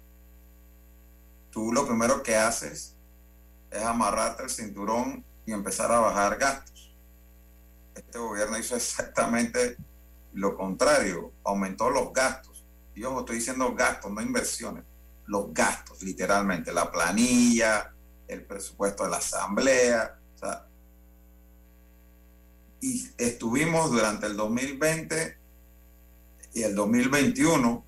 [1.51, 2.97] tú lo primero que haces
[3.71, 6.97] es amarrarte el cinturón y empezar a bajar gastos.
[7.95, 9.77] Este gobierno hizo exactamente
[10.33, 12.65] lo contrario, aumentó los gastos.
[12.95, 14.85] Y yo estoy diciendo gastos, no inversiones,
[15.31, 17.95] los gastos, literalmente, la planilla,
[18.27, 20.19] el presupuesto de la asamblea.
[20.35, 20.67] O sea,
[22.81, 25.39] y estuvimos durante el 2020
[26.55, 27.85] y el 2021,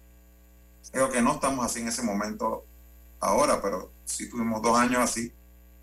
[0.92, 2.64] creo que no estamos así en ese momento
[3.18, 5.32] ahora, pero sí tuvimos dos años así,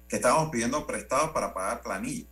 [0.08, 2.26] que estábamos pidiendo prestados para pagar planilla.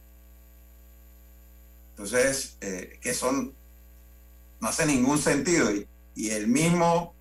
[1.89, 3.53] Entonces, eh, que son,
[4.61, 5.69] no hace ningún sentido.
[5.69, 5.85] Y,
[6.15, 7.16] y el mismo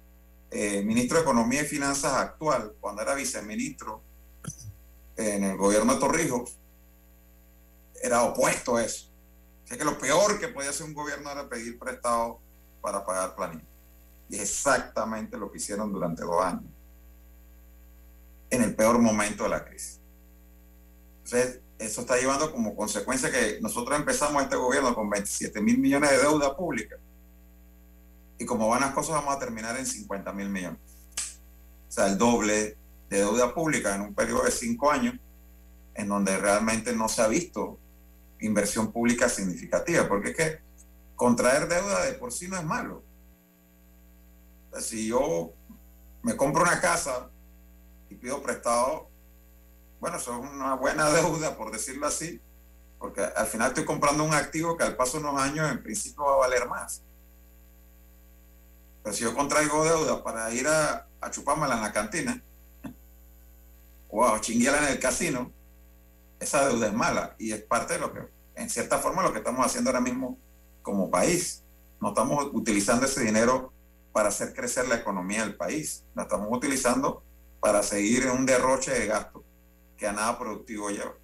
[0.50, 4.02] eh, ministro de Economía y Finanzas actual, cuando era viceministro
[5.16, 6.58] en el gobierno de Torrijos,
[8.02, 9.10] era opuesto a eso.
[9.64, 12.40] O sea que lo peor que podía hacer un gobierno era pedir prestado
[12.80, 13.66] para pagar planilla.
[14.28, 16.70] Y es exactamente lo que hicieron durante dos años,
[18.50, 20.00] en el peor momento de la crisis.
[21.24, 26.10] Entonces, eso está llevando como consecuencia que nosotros empezamos este gobierno con 27 mil millones
[26.10, 26.96] de deuda pública.
[28.38, 30.80] Y como van las cosas, vamos a terminar en 50 mil millones.
[31.88, 32.76] O sea, el doble
[33.08, 35.14] de deuda pública en un periodo de cinco años,
[35.94, 37.78] en donde realmente no se ha visto
[38.40, 40.06] inversión pública significativa.
[40.08, 40.58] Porque es que
[41.14, 43.02] contraer deuda de por sí no es malo.
[44.80, 45.52] Si yo
[46.22, 47.30] me compro una casa
[48.10, 49.08] y pido prestado
[50.00, 52.40] bueno, eso es una buena deuda, por decirlo así,
[52.98, 56.24] porque al final estoy comprando un activo que al paso de unos años en principio
[56.24, 57.02] va a valer más.
[59.06, 62.42] Pero si yo contraigo deuda para ir a, a chupármela en la cantina
[64.08, 65.52] o a chinguearla en el casino,
[66.40, 68.18] esa deuda es mala y es parte de lo que,
[68.56, 70.36] en cierta forma, lo que estamos haciendo ahora mismo
[70.82, 71.62] como país.
[72.00, 73.72] No estamos utilizando ese dinero
[74.12, 77.22] para hacer crecer la economía del país, la estamos utilizando
[77.60, 79.42] para seguir en un derroche de gastos
[79.96, 81.14] que a nada productivo lleva.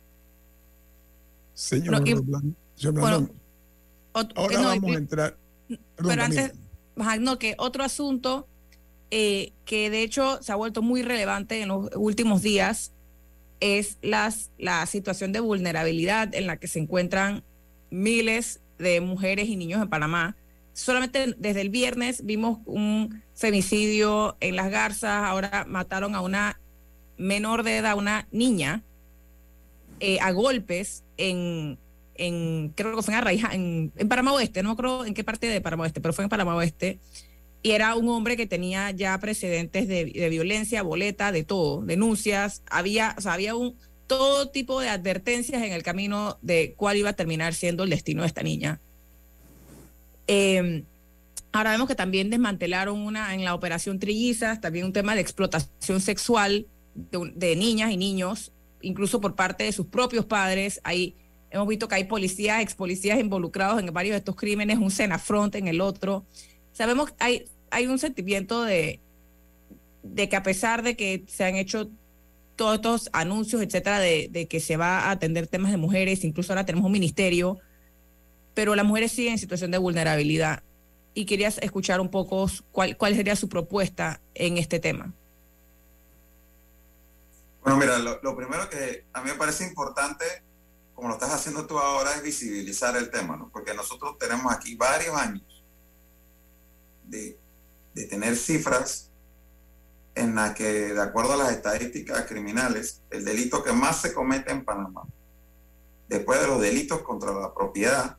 [1.53, 3.29] Señor, y- bueno,
[4.13, 5.37] Ot- ahora no, vamos y- a entrar.
[5.67, 6.25] Perdón, pero Camila.
[6.25, 6.62] antes, ajá,
[6.97, 8.47] no, que otro asunto
[9.11, 12.93] eh, que de hecho se ha vuelto muy relevante en los últimos días
[13.61, 17.45] es las, la situación de vulnerabilidad en la que se encuentran
[17.91, 20.37] miles de mujeres y niños en Panamá.
[20.73, 26.59] Solamente desde el viernes vimos un femicidio en Las Garzas, ahora mataron a una
[27.19, 28.83] menor de edad, una niña,
[30.01, 31.79] eh, a golpes en,
[32.15, 35.61] en, creo que fue en Arraija, en, en Oeste, no creo en qué parte de
[35.61, 36.99] Panamá Oeste, pero fue en Panamá Oeste.
[37.65, 42.63] Y era un hombre que tenía ya precedentes de, de violencia, boleta, de todo, denuncias,
[42.69, 47.55] había, había un, todo tipo de advertencias en el camino de cuál iba a terminar
[47.55, 48.81] siendo el destino de esta niña.
[50.27, 50.85] Eh,
[51.53, 56.01] ahora vemos que también desmantelaron una en la operación Trillizas, también un tema de explotación
[56.01, 60.81] sexual de, de, niñas y niños, incluso por parte de sus propios padres.
[60.85, 61.17] Ahí
[61.53, 65.55] hemos visto que hay policías, ex policías involucrados en varios de estos crímenes, un Senafront
[65.55, 66.25] en el otro.
[66.73, 69.01] Sabemos que hay, hay un sentimiento de,
[70.03, 71.91] de que a pesar de que se han hecho
[72.57, 76.67] todos estos anuncios, etcétera, de, que se va a atender temas de mujeres, incluso ahora
[76.67, 77.59] tenemos un ministerio,
[78.55, 80.63] pero las mujeres siguen en situación de vulnerabilidad.
[81.15, 85.13] Y querías escuchar un poco cuál, cuál sería su propuesta en este tema.
[87.63, 90.25] Bueno, mira, lo, primero que a mí me parece importante,
[90.95, 93.51] como lo estás haciendo tú ahora, es visibilizar el tema, ¿no?
[93.51, 95.65] Porque nosotros tenemos aquí varios años
[97.05, 97.39] de,
[97.95, 99.11] de tener cifras
[100.15, 104.53] en la que, de acuerdo a las estadísticas criminales, el delito que más se comete
[104.53, 105.03] en Panamá,
[106.09, 108.19] después de los delitos contra la propiedad,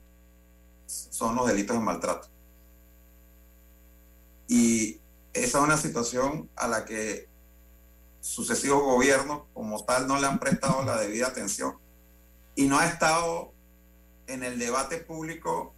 [0.86, 2.28] son los delitos de maltrato.
[4.48, 5.00] Y
[5.34, 7.30] esa es una situación a la que
[8.20, 11.78] sucesivos gobiernos como tal no le han prestado la debida atención
[12.56, 13.54] y no ha estado
[14.28, 15.74] en el debate público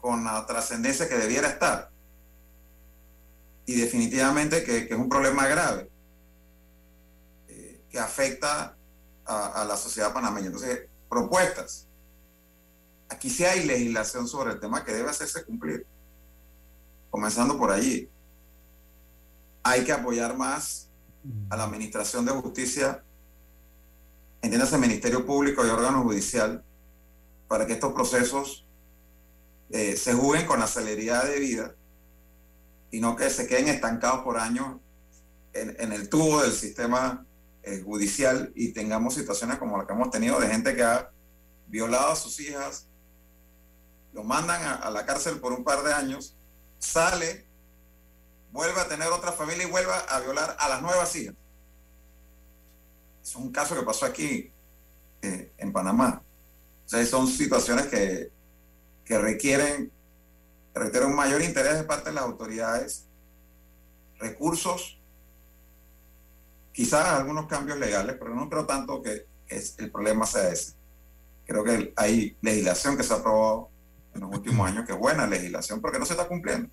[0.00, 1.90] con la trascendencia que debiera estar
[3.68, 5.90] y definitivamente que, es un problema grave
[7.48, 8.74] eh, que afecta
[9.26, 10.46] a, a, la sociedad panameña.
[10.46, 11.86] Entonces, propuestas.
[13.10, 15.86] Aquí sí hay legislación sobre el tema que debe hacerse cumplir,
[17.10, 18.08] comenzando por allí.
[19.62, 20.88] Hay que apoyar más
[21.50, 23.04] a la Administración de Justicia,
[24.42, 26.64] entiéndase Ministerio Público y órgano judicial,
[27.48, 28.66] para que estos procesos
[29.70, 31.74] eh, se juguen con la celeridad de vida
[32.90, 34.76] y no que se queden estancados por años
[35.52, 37.26] en, en el tubo del sistema
[37.62, 41.10] eh, judicial y tengamos situaciones como la que hemos tenido de gente que ha
[41.66, 42.86] violado a sus hijas,
[44.12, 46.36] lo mandan a, a la cárcel por un par de años,
[46.78, 47.46] sale,
[48.52, 51.34] vuelve a tener otra familia y vuelve a violar a las nuevas hijas.
[53.28, 54.50] Es un caso que pasó aquí
[55.20, 56.22] eh, en Panamá.
[56.86, 58.30] O sea, son situaciones que,
[59.04, 59.92] que requieren
[60.78, 63.04] requiere un mayor interés de parte de las autoridades,
[64.18, 64.98] recursos,
[66.72, 70.72] quizás algunos cambios legales, pero no creo tanto que es, el problema sea ese.
[71.46, 73.68] Creo que hay legislación que se ha aprobado
[74.14, 76.70] en los últimos años, que es buena legislación, pero que no se está cumpliendo.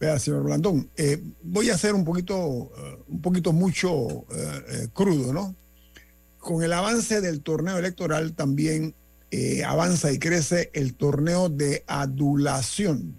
[0.00, 2.70] Vea, señor Blandón, eh, voy a ser un poquito, uh,
[3.08, 5.56] un poquito mucho eh, crudo, ¿no?
[6.38, 8.94] Con el avance del torneo electoral también
[9.30, 13.18] eh, avanza y crece el torneo de adulación.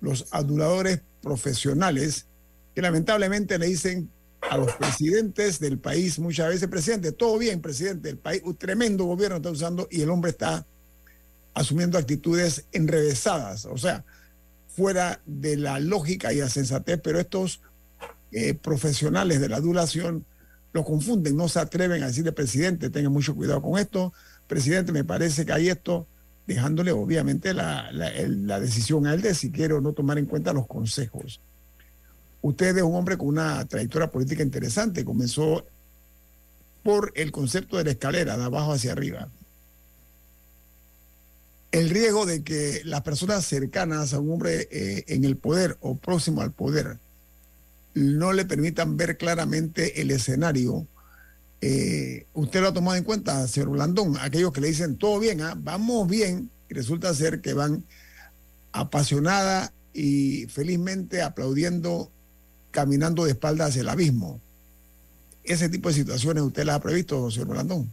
[0.00, 2.26] Los aduladores profesionales
[2.74, 4.10] que lamentablemente le dicen
[4.42, 9.04] a los presidentes del país muchas veces, presidente, todo bien, presidente, el país, un tremendo
[9.04, 10.66] gobierno está usando y el hombre está
[11.54, 14.04] asumiendo actitudes enrevesadas, o sea,
[14.74, 17.60] fuera de la lógica y la sensatez, pero estos
[18.32, 20.24] eh, profesionales de la adulación
[20.72, 24.12] lo confunden, no se atreven a decirle, presidente, tenga mucho cuidado con esto,
[24.48, 26.06] presidente, me parece que hay esto,
[26.46, 30.26] dejándole obviamente la, la, la, decisión a él de si quiere o no tomar en
[30.26, 31.40] cuenta los consejos.
[32.42, 35.64] Usted es un hombre con una trayectoria política interesante, comenzó
[36.82, 39.28] por el concepto de la escalera, de abajo hacia arriba.
[41.74, 45.96] El riesgo de que las personas cercanas a un hombre eh, en el poder o
[45.96, 46.98] próximo al poder
[47.94, 50.86] no le permitan ver claramente el escenario
[51.66, 55.40] eh, usted lo ha tomado en cuenta, señor Blandón, aquellos que le dicen todo bien,
[55.40, 55.54] ¿eh?
[55.56, 57.82] vamos bien, y resulta ser que van
[58.70, 62.10] apasionada y felizmente aplaudiendo,
[62.70, 64.40] caminando de espaldas hacia el abismo.
[65.42, 67.90] Ese tipo de situaciones usted las ha previsto, señor Blandón.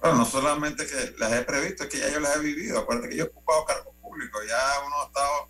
[0.00, 2.78] Bueno, no solamente que las he previsto, es que ya yo las he vivido.
[2.78, 5.48] Acuérdate que yo he ocupado cargos públicos, ya uno ha estado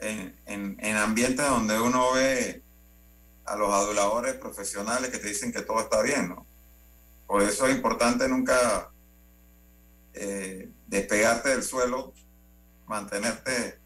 [0.00, 2.62] en, en, en ambientes donde uno ve
[3.44, 6.46] a los aduladores profesionales que te dicen que todo está bien, ¿no?
[7.26, 8.90] Por eso es importante nunca
[10.14, 12.12] eh, despegarte del suelo,
[12.86, 13.78] mantenerte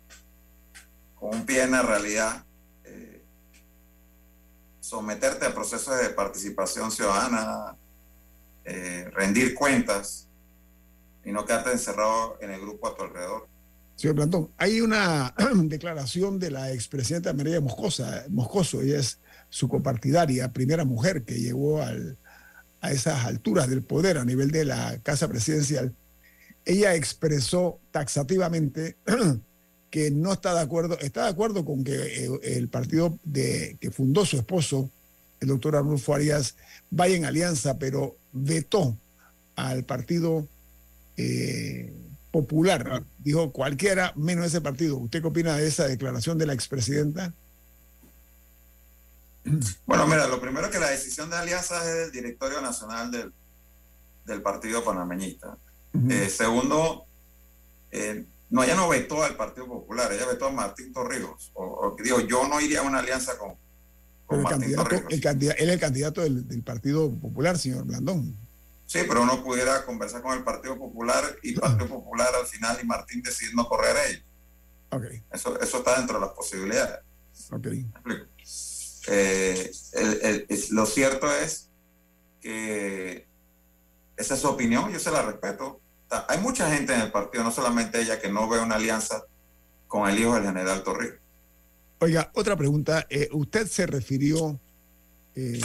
[1.14, 2.44] con un pie en la realidad,
[2.84, 3.22] eh,
[4.80, 7.76] someterte a procesos de participación ciudadana,
[8.64, 10.28] eh, rendir cuentas
[11.24, 13.48] y no quedarte encerrado en el grupo a tu alrededor.
[13.96, 15.34] Señor Plantón, hay una
[15.64, 19.18] declaración de la expresidenta María Moscosa, Moscoso, ella es
[19.50, 24.98] su copartidaria, primera mujer que llegó a esas alturas del poder a nivel de la
[25.02, 25.94] Casa Presidencial.
[26.64, 28.96] Ella expresó taxativamente
[29.90, 33.90] que no está de acuerdo, está de acuerdo con que eh, el partido de, que
[33.90, 34.88] fundó su esposo,
[35.40, 36.54] el doctor Arnulfo Arias,
[36.90, 38.96] vaya en alianza, pero vetó
[39.56, 40.46] al partido
[41.16, 41.92] eh,
[42.30, 43.02] popular.
[43.18, 44.96] Dijo cualquiera menos ese partido.
[44.96, 47.32] ¿Usted qué opina de esa declaración de la expresidenta?
[49.86, 53.32] Bueno, mira, lo primero es que la decisión de alianza es del directorio nacional del,
[54.26, 55.56] del partido panameñista.
[56.08, 57.04] Eh, segundo,
[57.90, 61.50] eh, no, ella no vetó al Partido Popular, ella vetó a Martín Torrijos.
[61.54, 63.54] O, digo, yo no iría a una alianza con,
[64.30, 68.36] El él es el candidato del, del, Partido Popular, señor Blandón.
[68.86, 72.78] Sí, pero uno pudiera conversar con el Partido Popular y el Partido Popular al final
[72.82, 74.24] y Martín decidir no correr a ellos.
[74.90, 75.22] Okay.
[75.32, 77.00] Eso, eso está dentro de las posibilidades.
[77.50, 77.86] Okay.
[79.08, 81.68] Eh, el, el, lo cierto es
[82.40, 83.26] que
[84.16, 85.80] esa es su opinión, yo se la respeto.
[86.28, 89.24] Hay mucha gente en el partido, no solamente ella, que no ve una alianza
[89.86, 91.20] con el hijo del general Torrijos.
[92.02, 93.06] Oiga, otra pregunta.
[93.10, 94.58] Eh, usted se refirió
[95.36, 95.60] eh,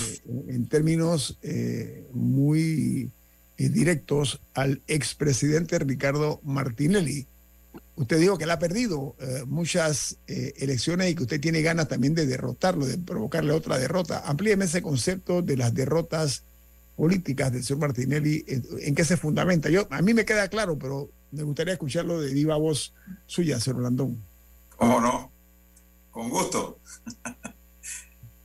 [0.50, 3.10] en términos eh, muy
[3.58, 7.26] directos al expresidente Ricardo Martinelli.
[7.96, 9.16] Usted dijo que él ha perdido
[9.48, 14.24] muchas elecciones y que usted tiene ganas también de derrotarlo, de provocarle otra derrota.
[14.26, 16.44] Amplíeme ese concepto de las derrotas
[16.98, 19.70] políticas del señor Martinelli, en, qué se fundamenta.
[19.70, 22.94] Yo, a mí me queda claro, pero me gustaría escucharlo de viva voz
[23.26, 24.18] suya, señor Blandón.
[24.76, 25.35] ¿Cómo no?
[26.16, 26.80] Con gusto.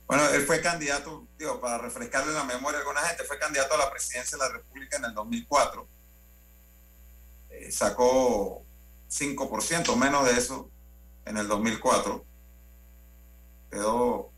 [0.05, 3.77] bueno, él fue candidato, digo, para refrescarle la memoria a alguna gente, fue candidato a
[3.77, 5.87] la presidencia de la República en el 2004.
[7.49, 8.65] Eh, sacó
[9.09, 10.69] 5%, menos de eso,
[11.23, 12.25] en el 2004.
[13.71, 14.33] Quedó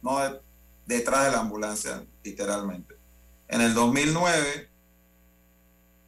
[0.00, 0.40] no de,
[0.86, 2.94] detrás de la ambulancia, literalmente.
[3.48, 4.70] En el 2009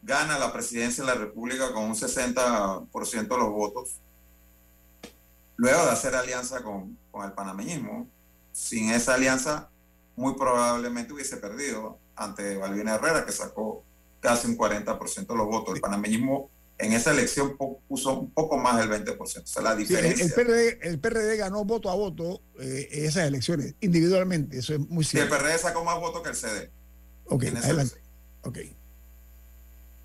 [0.02, 4.00] gana la presidencia de la República con un 60% de los votos,
[5.58, 8.08] luego de hacer alianza con, con el panameñismo.
[8.52, 9.68] Sin esa alianza,
[10.16, 13.84] muy probablemente hubiese perdido ante Balvina Herrera, que sacó
[14.20, 15.74] casi un 40% de los votos.
[15.74, 19.18] El panameñismo en esa elección puso un poco más del 20%.
[19.18, 20.24] O sea, la diferencia.
[20.24, 24.80] Sí, el, PRD, el, PRD, ganó voto a voto eh, esas elecciones, individualmente, eso es
[24.80, 25.34] muy cierto.
[25.34, 26.70] Sí, el PRD sacó más votos que el CD.
[27.26, 27.96] Ok, adelante.
[28.42, 28.58] Ok.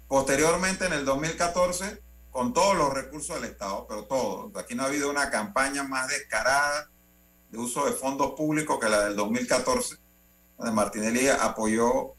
[0.07, 2.01] Posteriormente, en el 2014,
[2.33, 6.07] con todos los recursos del Estado, pero todos, aquí no ha habido una campaña más
[6.07, 6.89] descarada
[7.51, 9.97] de uso de fondos públicos que la del 2014,
[10.57, 12.15] donde Martinelli apoyó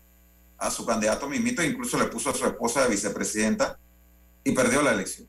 [0.56, 3.76] a su candidato Mimito, e incluso le puso a su esposa de vicepresidenta
[4.44, 5.28] y perdió la elección.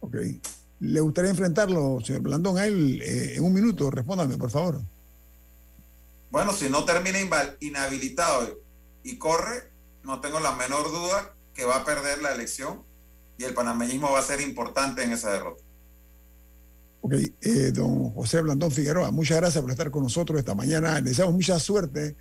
[0.00, 0.16] Ok.
[0.80, 3.90] ¿Le gustaría enfrentarlo, señor Blandón, a él eh, en un minuto?
[3.90, 4.82] Respóndame, por favor.
[6.30, 7.18] Bueno, si no termina
[7.60, 8.60] inhabilitado
[9.02, 9.70] y corre,
[10.04, 12.82] no tengo la menor duda que va a perder la elección
[13.38, 15.64] y el panameñismo va a ser importante en esa derrota.
[17.00, 21.00] Ok, eh, don José Blandón Figueroa, muchas gracias por estar con nosotros esta mañana.
[21.00, 22.16] Le deseamos mucha suerte,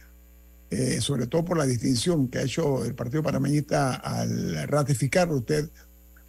[0.70, 5.70] eh, sobre todo por la distinción que ha hecho el Partido Panameñista al ratificar usted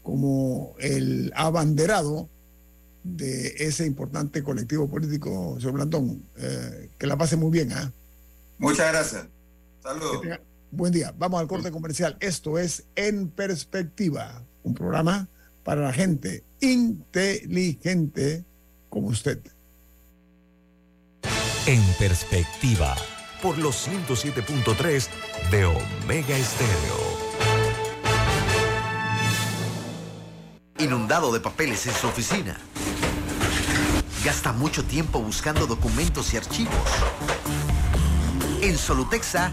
[0.03, 2.28] como el abanderado
[3.03, 6.22] de ese importante colectivo político, señor Blandón.
[6.37, 7.72] Eh, que la pase muy bien.
[7.72, 7.91] ¿eh?
[8.59, 9.26] Muchas gracias.
[9.82, 10.22] Saludos.
[10.70, 11.14] Buen día.
[11.16, 12.16] Vamos al corte comercial.
[12.20, 15.28] Esto es En Perspectiva, un programa
[15.64, 18.45] para la gente inteligente
[18.89, 19.41] como usted.
[21.66, 22.97] En Perspectiva,
[23.43, 25.09] por los 107.3
[25.51, 27.16] de Omega Estéreo.
[30.78, 32.57] inundado de papeles en su oficina.
[34.24, 36.74] Gasta mucho tiempo buscando documentos y archivos.
[38.61, 39.53] En Solutexa,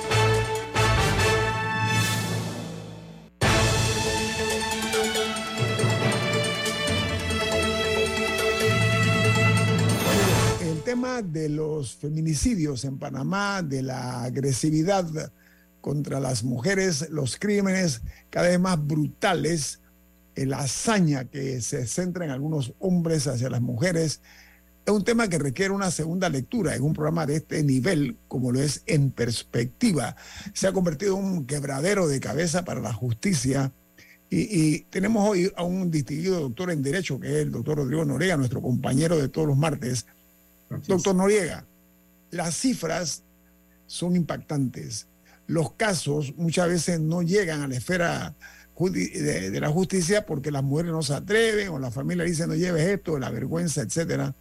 [11.23, 15.31] De los feminicidios en Panamá, de la agresividad
[15.81, 19.81] contra las mujeres, los crímenes cada vez más brutales,
[20.35, 24.21] eh, la hazaña que se centra en algunos hombres hacia las mujeres,
[24.85, 28.51] es un tema que requiere una segunda lectura en un programa de este nivel, como
[28.51, 30.15] lo es En Perspectiva.
[30.53, 33.71] Se ha convertido en un quebradero de cabeza para la justicia.
[34.29, 38.05] Y, y tenemos hoy a un distinguido doctor en Derecho, que es el doctor Rodrigo
[38.05, 40.07] Noriega, nuestro compañero de todos los martes.
[40.87, 41.65] Doctor Noriega,
[42.31, 43.23] las cifras
[43.87, 45.07] son impactantes.
[45.47, 48.35] Los casos muchas veces no llegan a la esfera
[48.79, 52.55] de, de la justicia porque las mujeres no se atreven o la familia dice no
[52.55, 54.33] lleves esto, la vergüenza, etcétera.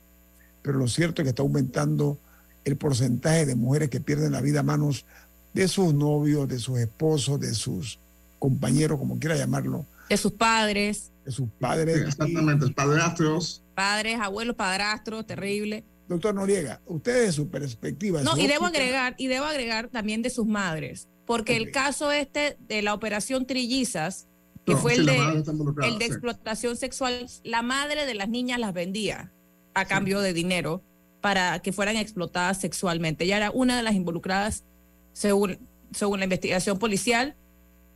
[0.62, 2.18] Pero lo cierto es que está aumentando
[2.64, 5.05] el porcentaje de mujeres que pierden la vida a manos
[5.53, 7.99] de sus novios, de sus esposos, de sus
[8.39, 11.97] compañeros, como quiera llamarlo, de sus padres, de sus padres.
[11.97, 13.62] Sí, exactamente, padrastros.
[13.74, 15.85] padres, abuelos, padrastros, terrible.
[16.11, 18.21] Doctor Noriega, usted de su perspectiva.
[18.23, 21.71] No, su y debo óptica, agregar, y debo agregar también de sus madres, porque el
[21.71, 24.27] caso este de la operación Trillizas,
[24.67, 26.11] que No, fue el de, el de sí.
[26.11, 29.33] explotación sexual, la madre de las niñas las vendía
[29.73, 30.83] a cambio de dinero
[31.21, 33.23] para que fueran explotadas sexualmente.
[33.23, 34.65] Ella era una de las involucradas
[35.13, 35.59] según,
[35.93, 37.37] según la investigación policial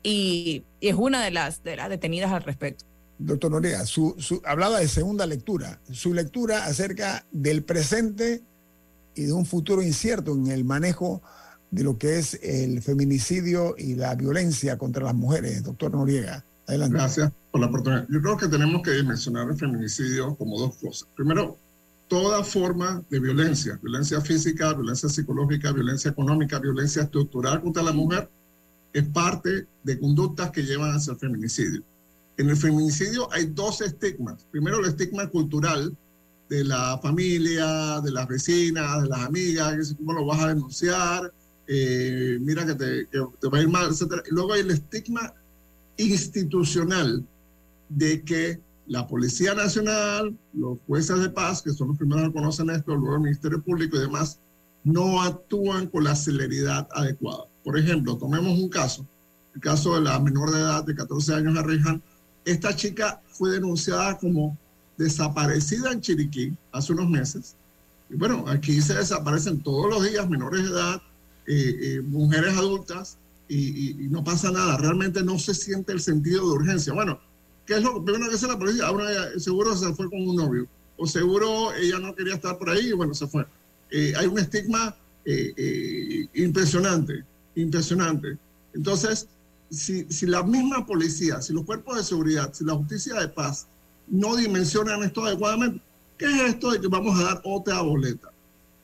[0.05, 2.85] y, y es una de las, de las detenidas al respecto.
[3.19, 8.43] Doctor Noriega, su, su- hablaba de segunda lectura, su lectura acerca del presente
[9.15, 11.23] y de un futuro incierto en el manejo
[11.71, 15.63] de lo que es el feminicidio y la violencia contra las mujeres.
[15.63, 16.97] Doctor Noriega, adelante.
[16.97, 18.07] Gracias por la oportunidad.
[18.11, 21.09] Yo creo que tenemos que dimensionar el feminicidio como dos cosas.
[21.15, 21.57] Primero,
[22.09, 28.29] toda forma de violencia, violencia física, violencia psicológica, violencia económica, violencia estructural contra la mujer,
[28.93, 31.83] es parte de conductas que llevan hacia el feminicidio.
[32.37, 34.47] En el feminicidio hay dos estigmas.
[34.51, 35.97] Primero, el estigma cultural
[36.49, 41.33] de la familia, de las vecinas, de las amigas, cómo lo vas a denunciar,
[41.67, 44.23] eh, mira que te, que te va a ir mal, etc.
[44.31, 45.33] Luego hay el estigma
[45.97, 47.25] institucional
[47.89, 52.71] de que la Policía Nacional, los jueces de paz, que son los primeros que conocen
[52.71, 54.41] esto, luego el Ministerio Público y demás,
[54.83, 57.45] no actúan con la celeridad adecuada.
[57.63, 59.07] Por ejemplo, tomemos un caso,
[59.55, 62.03] el caso de la menor de edad de 14 años, Arrijan.
[62.45, 64.57] Esta chica fue denunciada como
[64.97, 67.57] desaparecida en Chiriquí hace unos meses.
[68.11, 71.03] Y bueno, aquí se desaparecen todos los días menores de edad,
[71.47, 73.19] eh, eh, mujeres adultas,
[73.49, 74.77] y, no pasa nada.
[74.77, 76.93] Realmente no se siente el sentido de urgencia.
[76.93, 77.21] Bueno,
[77.67, 78.87] ¿qué es lo primero que hace la policía?
[78.87, 80.67] Ah, bueno, ella seguro se fue con un novio,
[80.97, 83.47] o seguro ella no quería estar por ahí y bueno, se fue.
[83.91, 87.25] Eh, hay un estigma eh, eh, impresionante,
[87.55, 88.37] impresionante.
[88.75, 89.29] Entonces,
[89.75, 93.67] si, si la misma policía, si los cuerpos de seguridad, si la justicia de paz
[94.07, 95.81] no dimensionan esto adecuadamente,
[96.19, 98.31] ¿qué es esto de que vamos a dar otra boleta?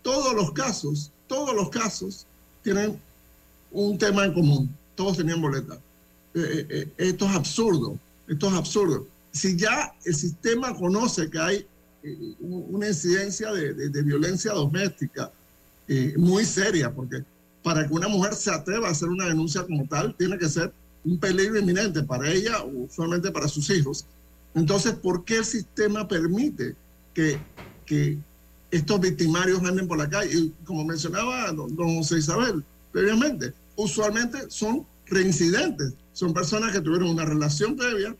[0.02, 2.26] Todos los casos, todos los casos
[2.62, 2.98] tienen
[3.70, 4.74] un tema en común.
[4.94, 5.74] Todos tenían boleta.
[6.34, 7.98] Eh, eh, eh, esto es absurdo.
[8.28, 9.06] Esto es absurdo.
[9.32, 11.66] Si ya el sistema conoce que hay
[12.40, 15.30] un- una incidencia de, violencia doméstica
[16.16, 17.24] muy seria, porque
[17.62, 20.72] para que una mujer se atreva a hacer una denuncia como tal, tiene que ser
[21.04, 24.06] un peligro inminente para ella o usualmente para sus hijos.
[24.54, 26.74] Entonces, ¿por qué el sistema permite
[27.14, 27.38] que,
[27.86, 28.18] que
[28.70, 30.36] estos victimarios anden por la calle?
[30.36, 37.10] Y como mencionaba don, don José Isabel previamente, usualmente son reincidentes, son personas que tuvieron
[37.10, 38.14] una relación previa,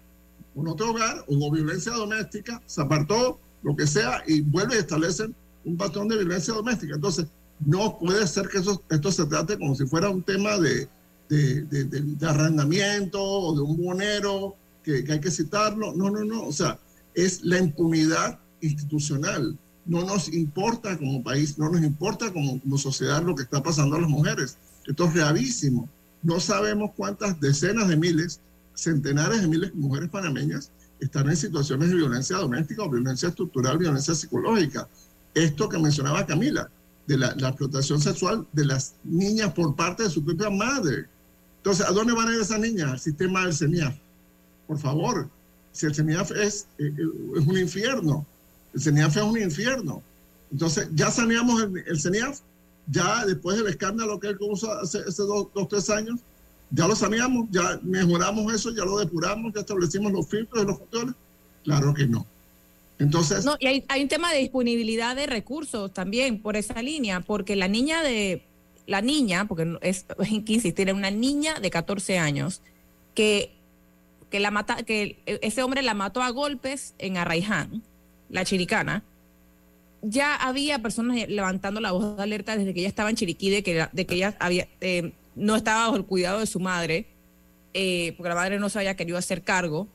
[0.55, 5.31] un otro hogar, hubo violencia doméstica, se apartó, lo que sea, y vuelve a establecer
[5.65, 6.95] un patrón de violencia doméstica.
[6.95, 7.27] Entonces,
[7.65, 10.89] no puede ser que eso, esto se trate como si fuera un tema de,
[11.31, 15.95] de, de, de arrendamiento o de un bonero que, que, hay que citarlo.
[15.95, 16.43] No, no, no.
[16.43, 16.79] O sea,
[17.15, 19.57] es la impunidad institucional.
[19.87, 23.97] No nos importa como país, no nos importa como, como sociedad lo que está pasando
[23.97, 24.57] a las mujeres.
[24.87, 25.89] Esto es gravísimo.
[26.23, 28.41] No sabemos cuántas decenas de miles,
[28.75, 33.79] centenares de miles de mujeres panameñas están en situaciones de violencia doméstica o violencia estructural,
[33.79, 34.87] violencia psicológica.
[35.33, 36.69] Esto que mencionaba Camila,
[37.07, 41.07] de la, la, explotación sexual de las niñas por parte de su propia madre.
[41.61, 42.91] Entonces, ¿a dónde van a ir esas niñas?
[42.91, 43.95] Al sistema del CENIAF.
[44.67, 45.29] Por favor,
[45.73, 46.93] si el CENIAF es, eh,
[47.37, 48.27] es un infierno,
[48.73, 50.03] el CENIAF es un infierno.
[50.51, 52.41] Entonces, ya saneamos el, el CENIAF,
[52.87, 56.21] ya después del escándalo que él causó hace, hace dos, dos, tres años,
[56.71, 60.79] ya lo saneamos, ya mejoramos eso, ya lo depuramos, ya establecimos los filtros y los
[60.79, 61.15] controles.
[61.65, 62.27] Claro que no.
[62.99, 63.45] Entonces.
[63.45, 67.57] No, y hay, hay, un tema de disponibilidad de recursos también por esa línea, porque
[67.57, 68.43] la niña de.
[68.87, 72.63] La niña, porque es, hay que insistir, en una niña de 14 años
[73.15, 73.53] que,
[74.31, 77.83] que, la mata, que ese hombre la mató a golpes en Arraiján,
[78.29, 79.03] la chiricana.
[80.03, 83.63] Ya había personas levantando la voz de alerta desde que ella estaba en Chiriquí, de
[83.63, 87.07] que, de que ella había, eh, no estaba bajo el cuidado de su madre,
[87.75, 89.89] eh, porque la madre no se había querido hacer cargo.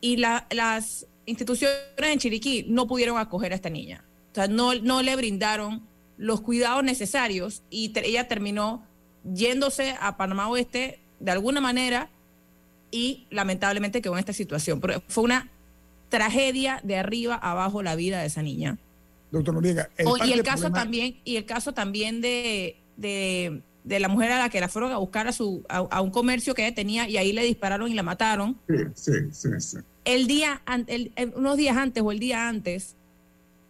[0.00, 4.04] Y la, las instituciones en Chiriquí no pudieron acoger a esta niña.
[4.32, 5.86] O sea, no, no le brindaron
[6.22, 8.86] los cuidados necesarios y te, ella terminó
[9.34, 12.10] yéndose a Panamá Oeste de alguna manera
[12.90, 14.80] y lamentablemente quedó en esta situación.
[14.80, 15.50] Pero fue una
[16.08, 18.78] tragedia de arriba abajo la vida de esa niña.
[19.30, 19.88] Doctor Noriega.
[19.96, 20.80] El oh, y el caso problema...
[20.80, 24.92] también, y el caso también de, de, de, la mujer a la que la fueron
[24.92, 27.90] a buscar a su a, a, un comercio que ella tenía y ahí le dispararon
[27.90, 28.58] y la mataron.
[28.68, 32.96] Sí, sí, sí, sí el día, el, el, unos días antes o el día antes,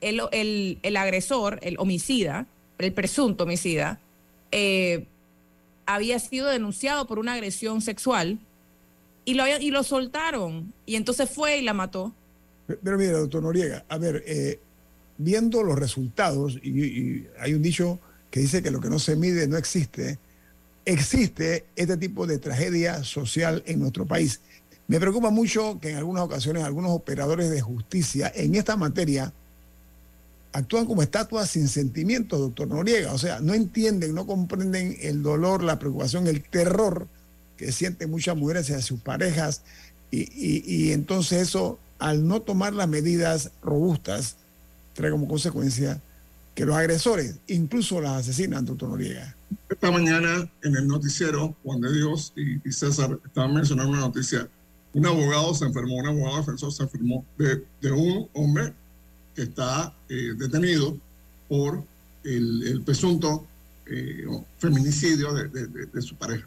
[0.03, 2.47] el, el, el, agresor, el homicida,
[2.79, 4.01] el presunto homicida,
[4.51, 5.07] eh,
[5.87, 8.39] había sido denunciado por una agresión sexual
[9.25, 10.73] y lo, y lo soltaron.
[10.85, 12.13] Y entonces fue y la mató.
[12.67, 14.61] Pero, mira, doctor Noriega, a ver, eh,
[15.19, 17.99] viendo los resultados, y hay un dicho
[18.31, 20.19] que dice que lo que no se mide no existe,
[20.85, 24.41] existe este tipo de tragedia social en nuestro país.
[24.89, 29.33] Me preocupa mucho que en algunas ocasiones algunos operadores de justicia en esta materia
[30.53, 33.13] actúan como estatuas sin sentimientos, doctor Noriega.
[33.13, 37.07] O sea, no entienden, no comprenden el dolor, la preocupación, el terror
[37.57, 39.63] que sienten muchas mujeres hacia sus parejas.
[40.11, 44.37] Y, y, entonces eso, al no tomar las medidas robustas,
[44.95, 46.01] trae como consecuencia
[46.55, 49.35] que los agresores incluso las asesinan, doctor Noriega.
[49.71, 54.49] Esta mañana en el noticiero, Juan de Dios y, César estaban mencionando una noticia
[54.95, 58.75] un abogado se enfermó, un abogado defensor se enfermó de, un hombre
[59.37, 60.97] está eh, detenido
[61.49, 61.85] por
[62.24, 63.47] el, el presunto
[63.87, 64.24] eh,
[64.59, 66.47] feminicidio de, de, de, su pareja.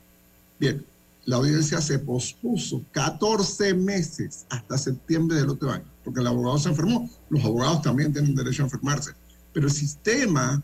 [0.60, 0.84] Bien,
[1.26, 6.70] la audiencia se pospuso 14 meses hasta septiembre del otro año, porque el abogado se
[6.70, 7.10] enfermó.
[7.30, 9.12] Los abogados también tienen derecho a enfermarse.
[9.54, 10.62] Pero el sistema,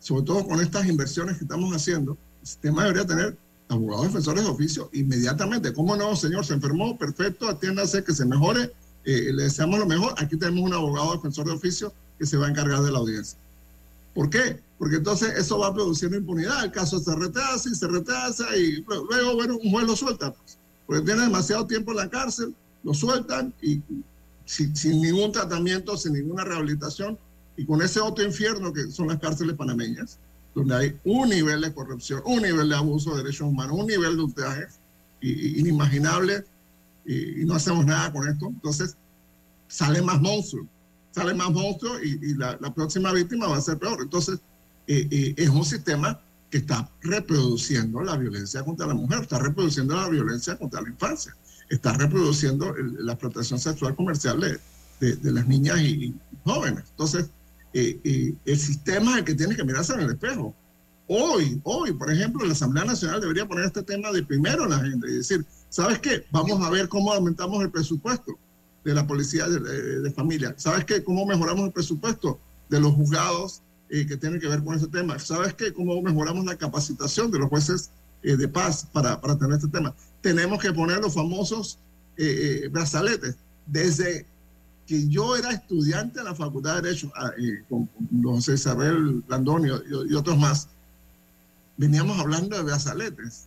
[0.00, 3.36] sobre todo con estas inversiones que estamos haciendo, el sistema debería tener
[3.68, 5.72] abogados defensores de oficio inmediatamente.
[5.72, 6.44] ¿Cómo no, señor?
[6.44, 8.72] Se enfermó, perfecto, atiéndase, que se mejore,
[9.08, 10.14] eh, le deseamos lo mejor.
[10.18, 13.38] Aquí tenemos un abogado defensor de oficio que se va a encargar de la audiencia.
[14.14, 14.60] ¿Por qué?
[14.78, 16.62] Porque entonces eso va produciendo impunidad.
[16.64, 20.32] El caso se retrasa y se retrasa y luego, bueno, un juez lo suelta.
[20.32, 23.80] Pues, porque tiene demasiado tiempo en la cárcel, lo sueltan y
[24.44, 27.18] sin, sin ningún tratamiento, sin ninguna rehabilitación
[27.56, 30.18] y con ese otro infierno que son las cárceles panameñas
[30.54, 34.16] donde hay un nivel de corrupción, un nivel de abuso de derechos humanos, un nivel
[34.16, 34.66] de ultraje
[35.20, 36.44] inimaginable
[37.08, 38.46] y, y, no hacemos nada con esto.
[38.46, 38.96] Entonces,
[39.66, 40.66] sale más monstruo,
[41.10, 43.98] sale más monstruo y, y la, la, próxima víctima va a ser peor.
[44.02, 44.38] Entonces,
[44.86, 49.96] eh, eh, es un sistema que está reproduciendo la violencia contra la mujer, está reproduciendo
[49.96, 51.36] la violencia contra la infancia,
[51.68, 54.58] está reproduciendo el, la explotación sexual comercial de,
[55.00, 56.84] de, de las niñas y, y jóvenes.
[56.90, 57.30] Entonces,
[57.74, 60.54] eh, eh, el sistema es el que tiene que mirarse en el espejo.
[61.06, 64.76] Hoy, hoy, por ejemplo, la Asamblea Nacional debería poner este tema de primero en la
[64.76, 66.24] agenda y decir, ¿sabes qué?
[66.30, 68.38] Vamos a ver cómo aumentamos el presupuesto
[68.84, 70.54] de la policía de, familia.
[70.56, 71.02] ¿Sabes qué?
[71.02, 72.38] ¿Cómo mejoramos el presupuesto
[72.68, 75.18] de los juzgados eh, que tienen que ver con ese tema?
[75.18, 75.72] ¿Sabes qué?
[75.72, 77.90] ¿Cómo mejoramos la capacitación de los jueces
[78.22, 79.94] eh, de paz para, para, tener este tema?
[80.22, 81.78] Tenemos que poner los famosos
[82.16, 84.26] eh, brazaletes desde
[84.88, 87.88] que yo era estudiante en la Facultad de Derecho, ah, eh, con,
[88.22, 90.68] José Isabel Landonio y, otros más,
[91.76, 93.46] veníamos hablando de brazaletes.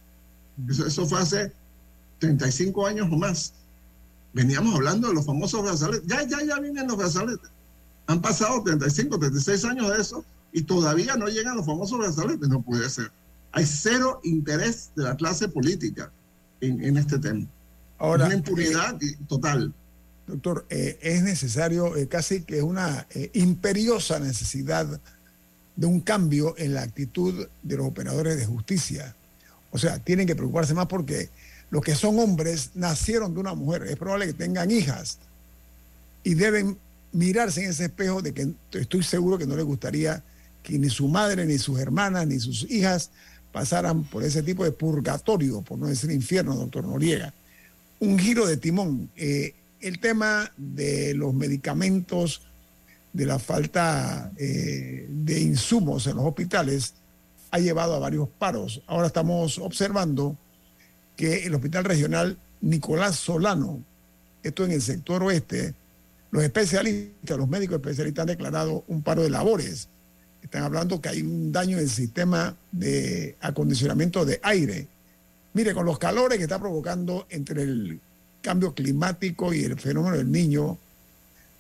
[0.70, 1.52] Eso fue hace
[2.22, 3.54] 35 años o más.
[4.34, 6.08] Veníamos hablando de los famosos brazaletes.
[6.08, 7.50] Ya, ya, ya vienen los brazaletes.
[8.08, 12.48] Han pasado 35, 36 años de eso y todavía no llegan los famosos brazaletes.
[12.48, 13.12] No puede ser.
[13.52, 16.12] Hay cero interés de la clase política
[16.62, 17.46] en, en este tema.
[17.98, 18.98] Ahora, una impunidad
[19.28, 19.74] total.
[20.28, 25.02] Doctor, eh, es necesario, eh, casi que una eh, imperiosa necesidad
[25.76, 29.16] de un cambio en la actitud de los operadores de justicia.
[29.72, 31.30] O sea, tienen que preocuparse más porque
[31.72, 33.84] los que son hombres nacieron de una mujer.
[33.84, 35.18] Es probable que tengan hijas
[36.24, 36.78] y deben
[37.12, 40.24] mirarse en ese espejo de que estoy seguro que no les gustaría
[40.62, 43.10] que ni su madre, ni sus hermanas, ni sus hijas
[43.52, 47.34] pasaran por ese tipo de purgatorio, por no decir infierno, doctor Noriega
[48.02, 49.10] un giro de timón.
[49.16, 52.42] Eh, el tema de los medicamentos,
[53.14, 56.96] de la falta eh, de insumos en los hospitales,
[57.52, 58.82] ha llevado a varios paros.
[58.88, 60.36] Ahora estamos observando
[61.22, 63.84] que el Hospital Regional Nicolás Solano,
[64.42, 65.76] esto en el sector oeste,
[66.32, 69.88] los especialistas, los médicos especialistas han declarado un paro de labores.
[70.42, 74.88] Están hablando que hay un daño en el sistema de acondicionamiento de aire
[75.54, 78.00] Mire, con los calores que está provocando entre el
[78.42, 80.78] cambio climático y el fenómeno del niño,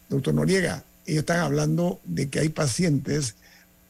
[0.10, 3.36] doctor Noriega, ellos están hablando de que hay pacientes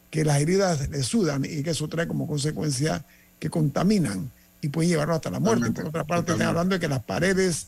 [0.10, 3.06] que las heridas le sudan y que eso trae como consecuencia
[3.40, 4.32] que contaminan
[4.62, 5.72] y pueden llevarlo hasta la muerte.
[5.72, 7.68] Por otra parte, están hablando de que las paredes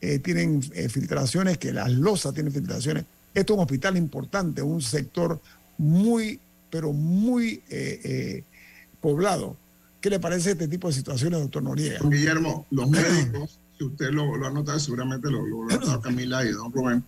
[0.00, 3.04] eh, tienen eh, filtraciones, que las losas tienen filtraciones.
[3.34, 5.40] Esto es un hospital importante, un sector
[5.78, 8.42] muy, pero muy eh,
[9.00, 9.56] poblado.
[10.00, 12.00] ¿Qué le parece este tipo de situaciones, doctor Noriega?
[12.02, 16.72] Guillermo, los médicos, si usted lo, ha notado, seguramente lo, ha notado Camila y don
[16.72, 17.04] Rubén,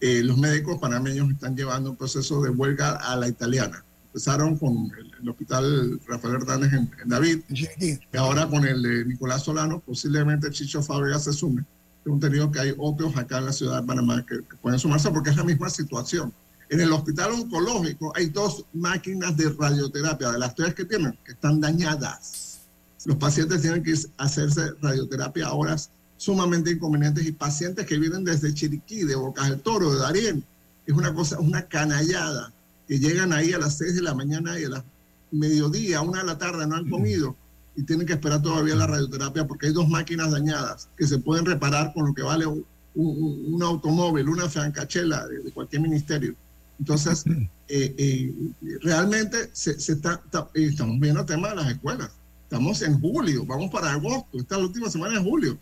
[0.00, 3.84] los médicos panameños están llevando un proceso de huelga a la italiana.
[4.08, 4.90] Empezaron con
[5.20, 10.82] el, hospital Rafael Hernández en, David, y ahora con el de Nicolás Solano, posiblemente Chicho
[10.82, 11.64] Fábrega se sume.
[12.02, 15.30] Tengo entendido que hay otros acá en la ciudad de Panamá que pueden sumarse porque
[15.30, 16.32] es la misma situación.
[16.70, 21.32] En el hospital oncológico hay dos máquinas de radioterapia, de las tres que tienen, que
[21.32, 22.60] están dañadas.
[23.04, 28.52] Los pacientes tienen que hacerse radioterapia a horas sumamente inconvenientes y pacientes que vienen desde
[28.52, 30.44] Chiriquí, de Bocas del Toro, de Darién.
[30.84, 32.52] Es una cosa, una canallada,
[32.88, 34.84] que llegan ahí a las seis de la mañana y a las
[35.30, 37.36] mediodía, una de la tarde, no han comido
[37.76, 41.44] y tienen que esperar todavía la radioterapia porque hay dos máquinas dañadas que se pueden
[41.44, 46.34] reparar con lo que vale un, automóvil, una francachela de cualquier ministerio.
[46.80, 47.24] Entonces,
[47.68, 48.34] eh, eh,
[48.82, 50.22] realmente se, está,
[50.54, 52.10] eh, estamos viendo el tema de las escuelas.
[52.44, 55.58] Estamos en julio, vamos para agosto, esta es la última semana de julio.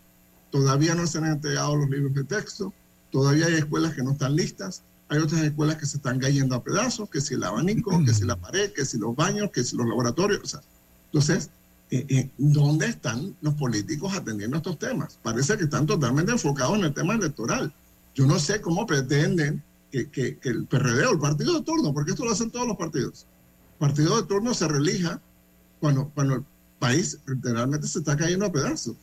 [0.51, 2.73] Todavía no se han entregado los libros de texto,
[3.11, 6.63] todavía hay escuelas que no están listas, hay otras escuelas que se están cayendo a
[6.63, 9.77] pedazos, que si el abanico, que si la pared, que si los baños, que si
[9.77, 10.59] los laboratorios.
[11.07, 11.51] entonces,
[12.39, 15.19] ¿dónde están los políticos atendiendo estos temas?
[15.23, 17.73] Parece que están totalmente enfocados en el tema electoral.
[18.15, 22.25] Yo no sé cómo pretenden que, el PRD o el partido de turno, porque esto
[22.25, 23.27] lo hacen todos los partidos.
[23.75, 25.21] El partido de turno se relija
[25.81, 26.45] cuando, cuando el
[26.79, 28.97] país literalmente se está cayendo a pedazos.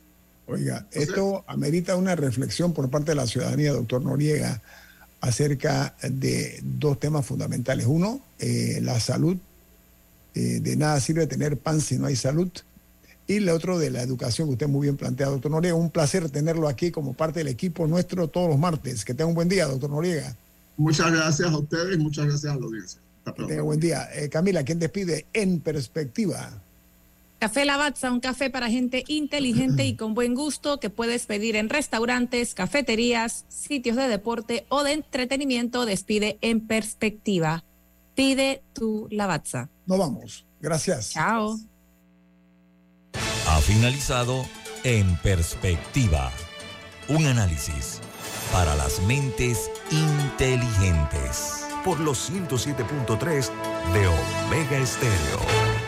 [0.46, 4.60] Oiga, esto amerita una reflexión por parte de la ciudadanía, doctor Noriega,
[5.24, 7.86] acerca de dos temas fundamentales.
[7.86, 9.36] Uno, eh, la salud.
[10.34, 12.50] Eh, de nada sirve tener pan si no hay salud.
[13.26, 15.76] Y el otro de la educación, que usted muy bien plantea, doctor Noriega.
[15.76, 19.02] Un placer tenerlo aquí como parte del equipo nuestro todos los martes.
[19.02, 20.36] Que tenga un buen día, doctor Noriega.
[20.76, 23.00] Muchas gracias a ustedes y muchas gracias a la audiencia.
[23.48, 24.08] Que buen día.
[24.12, 26.62] Eh, Camila, ¿quién despide en perspectiva?
[27.44, 31.68] Café Lavazza, un café para gente inteligente y con buen gusto que puedes pedir en
[31.68, 35.84] restaurantes, cafeterías, sitios de deporte o de entretenimiento.
[35.84, 37.62] Despide en perspectiva.
[38.14, 39.68] Pide tu Lavazza.
[39.84, 40.46] Nos vamos.
[40.58, 41.10] Gracias.
[41.10, 41.58] Chao.
[43.12, 44.46] Ha finalizado
[44.82, 46.32] En Perspectiva.
[47.08, 48.00] Un análisis
[48.52, 51.66] para las mentes inteligentes.
[51.84, 53.50] Por los 107.3
[53.92, 55.83] de Omega Estéreo.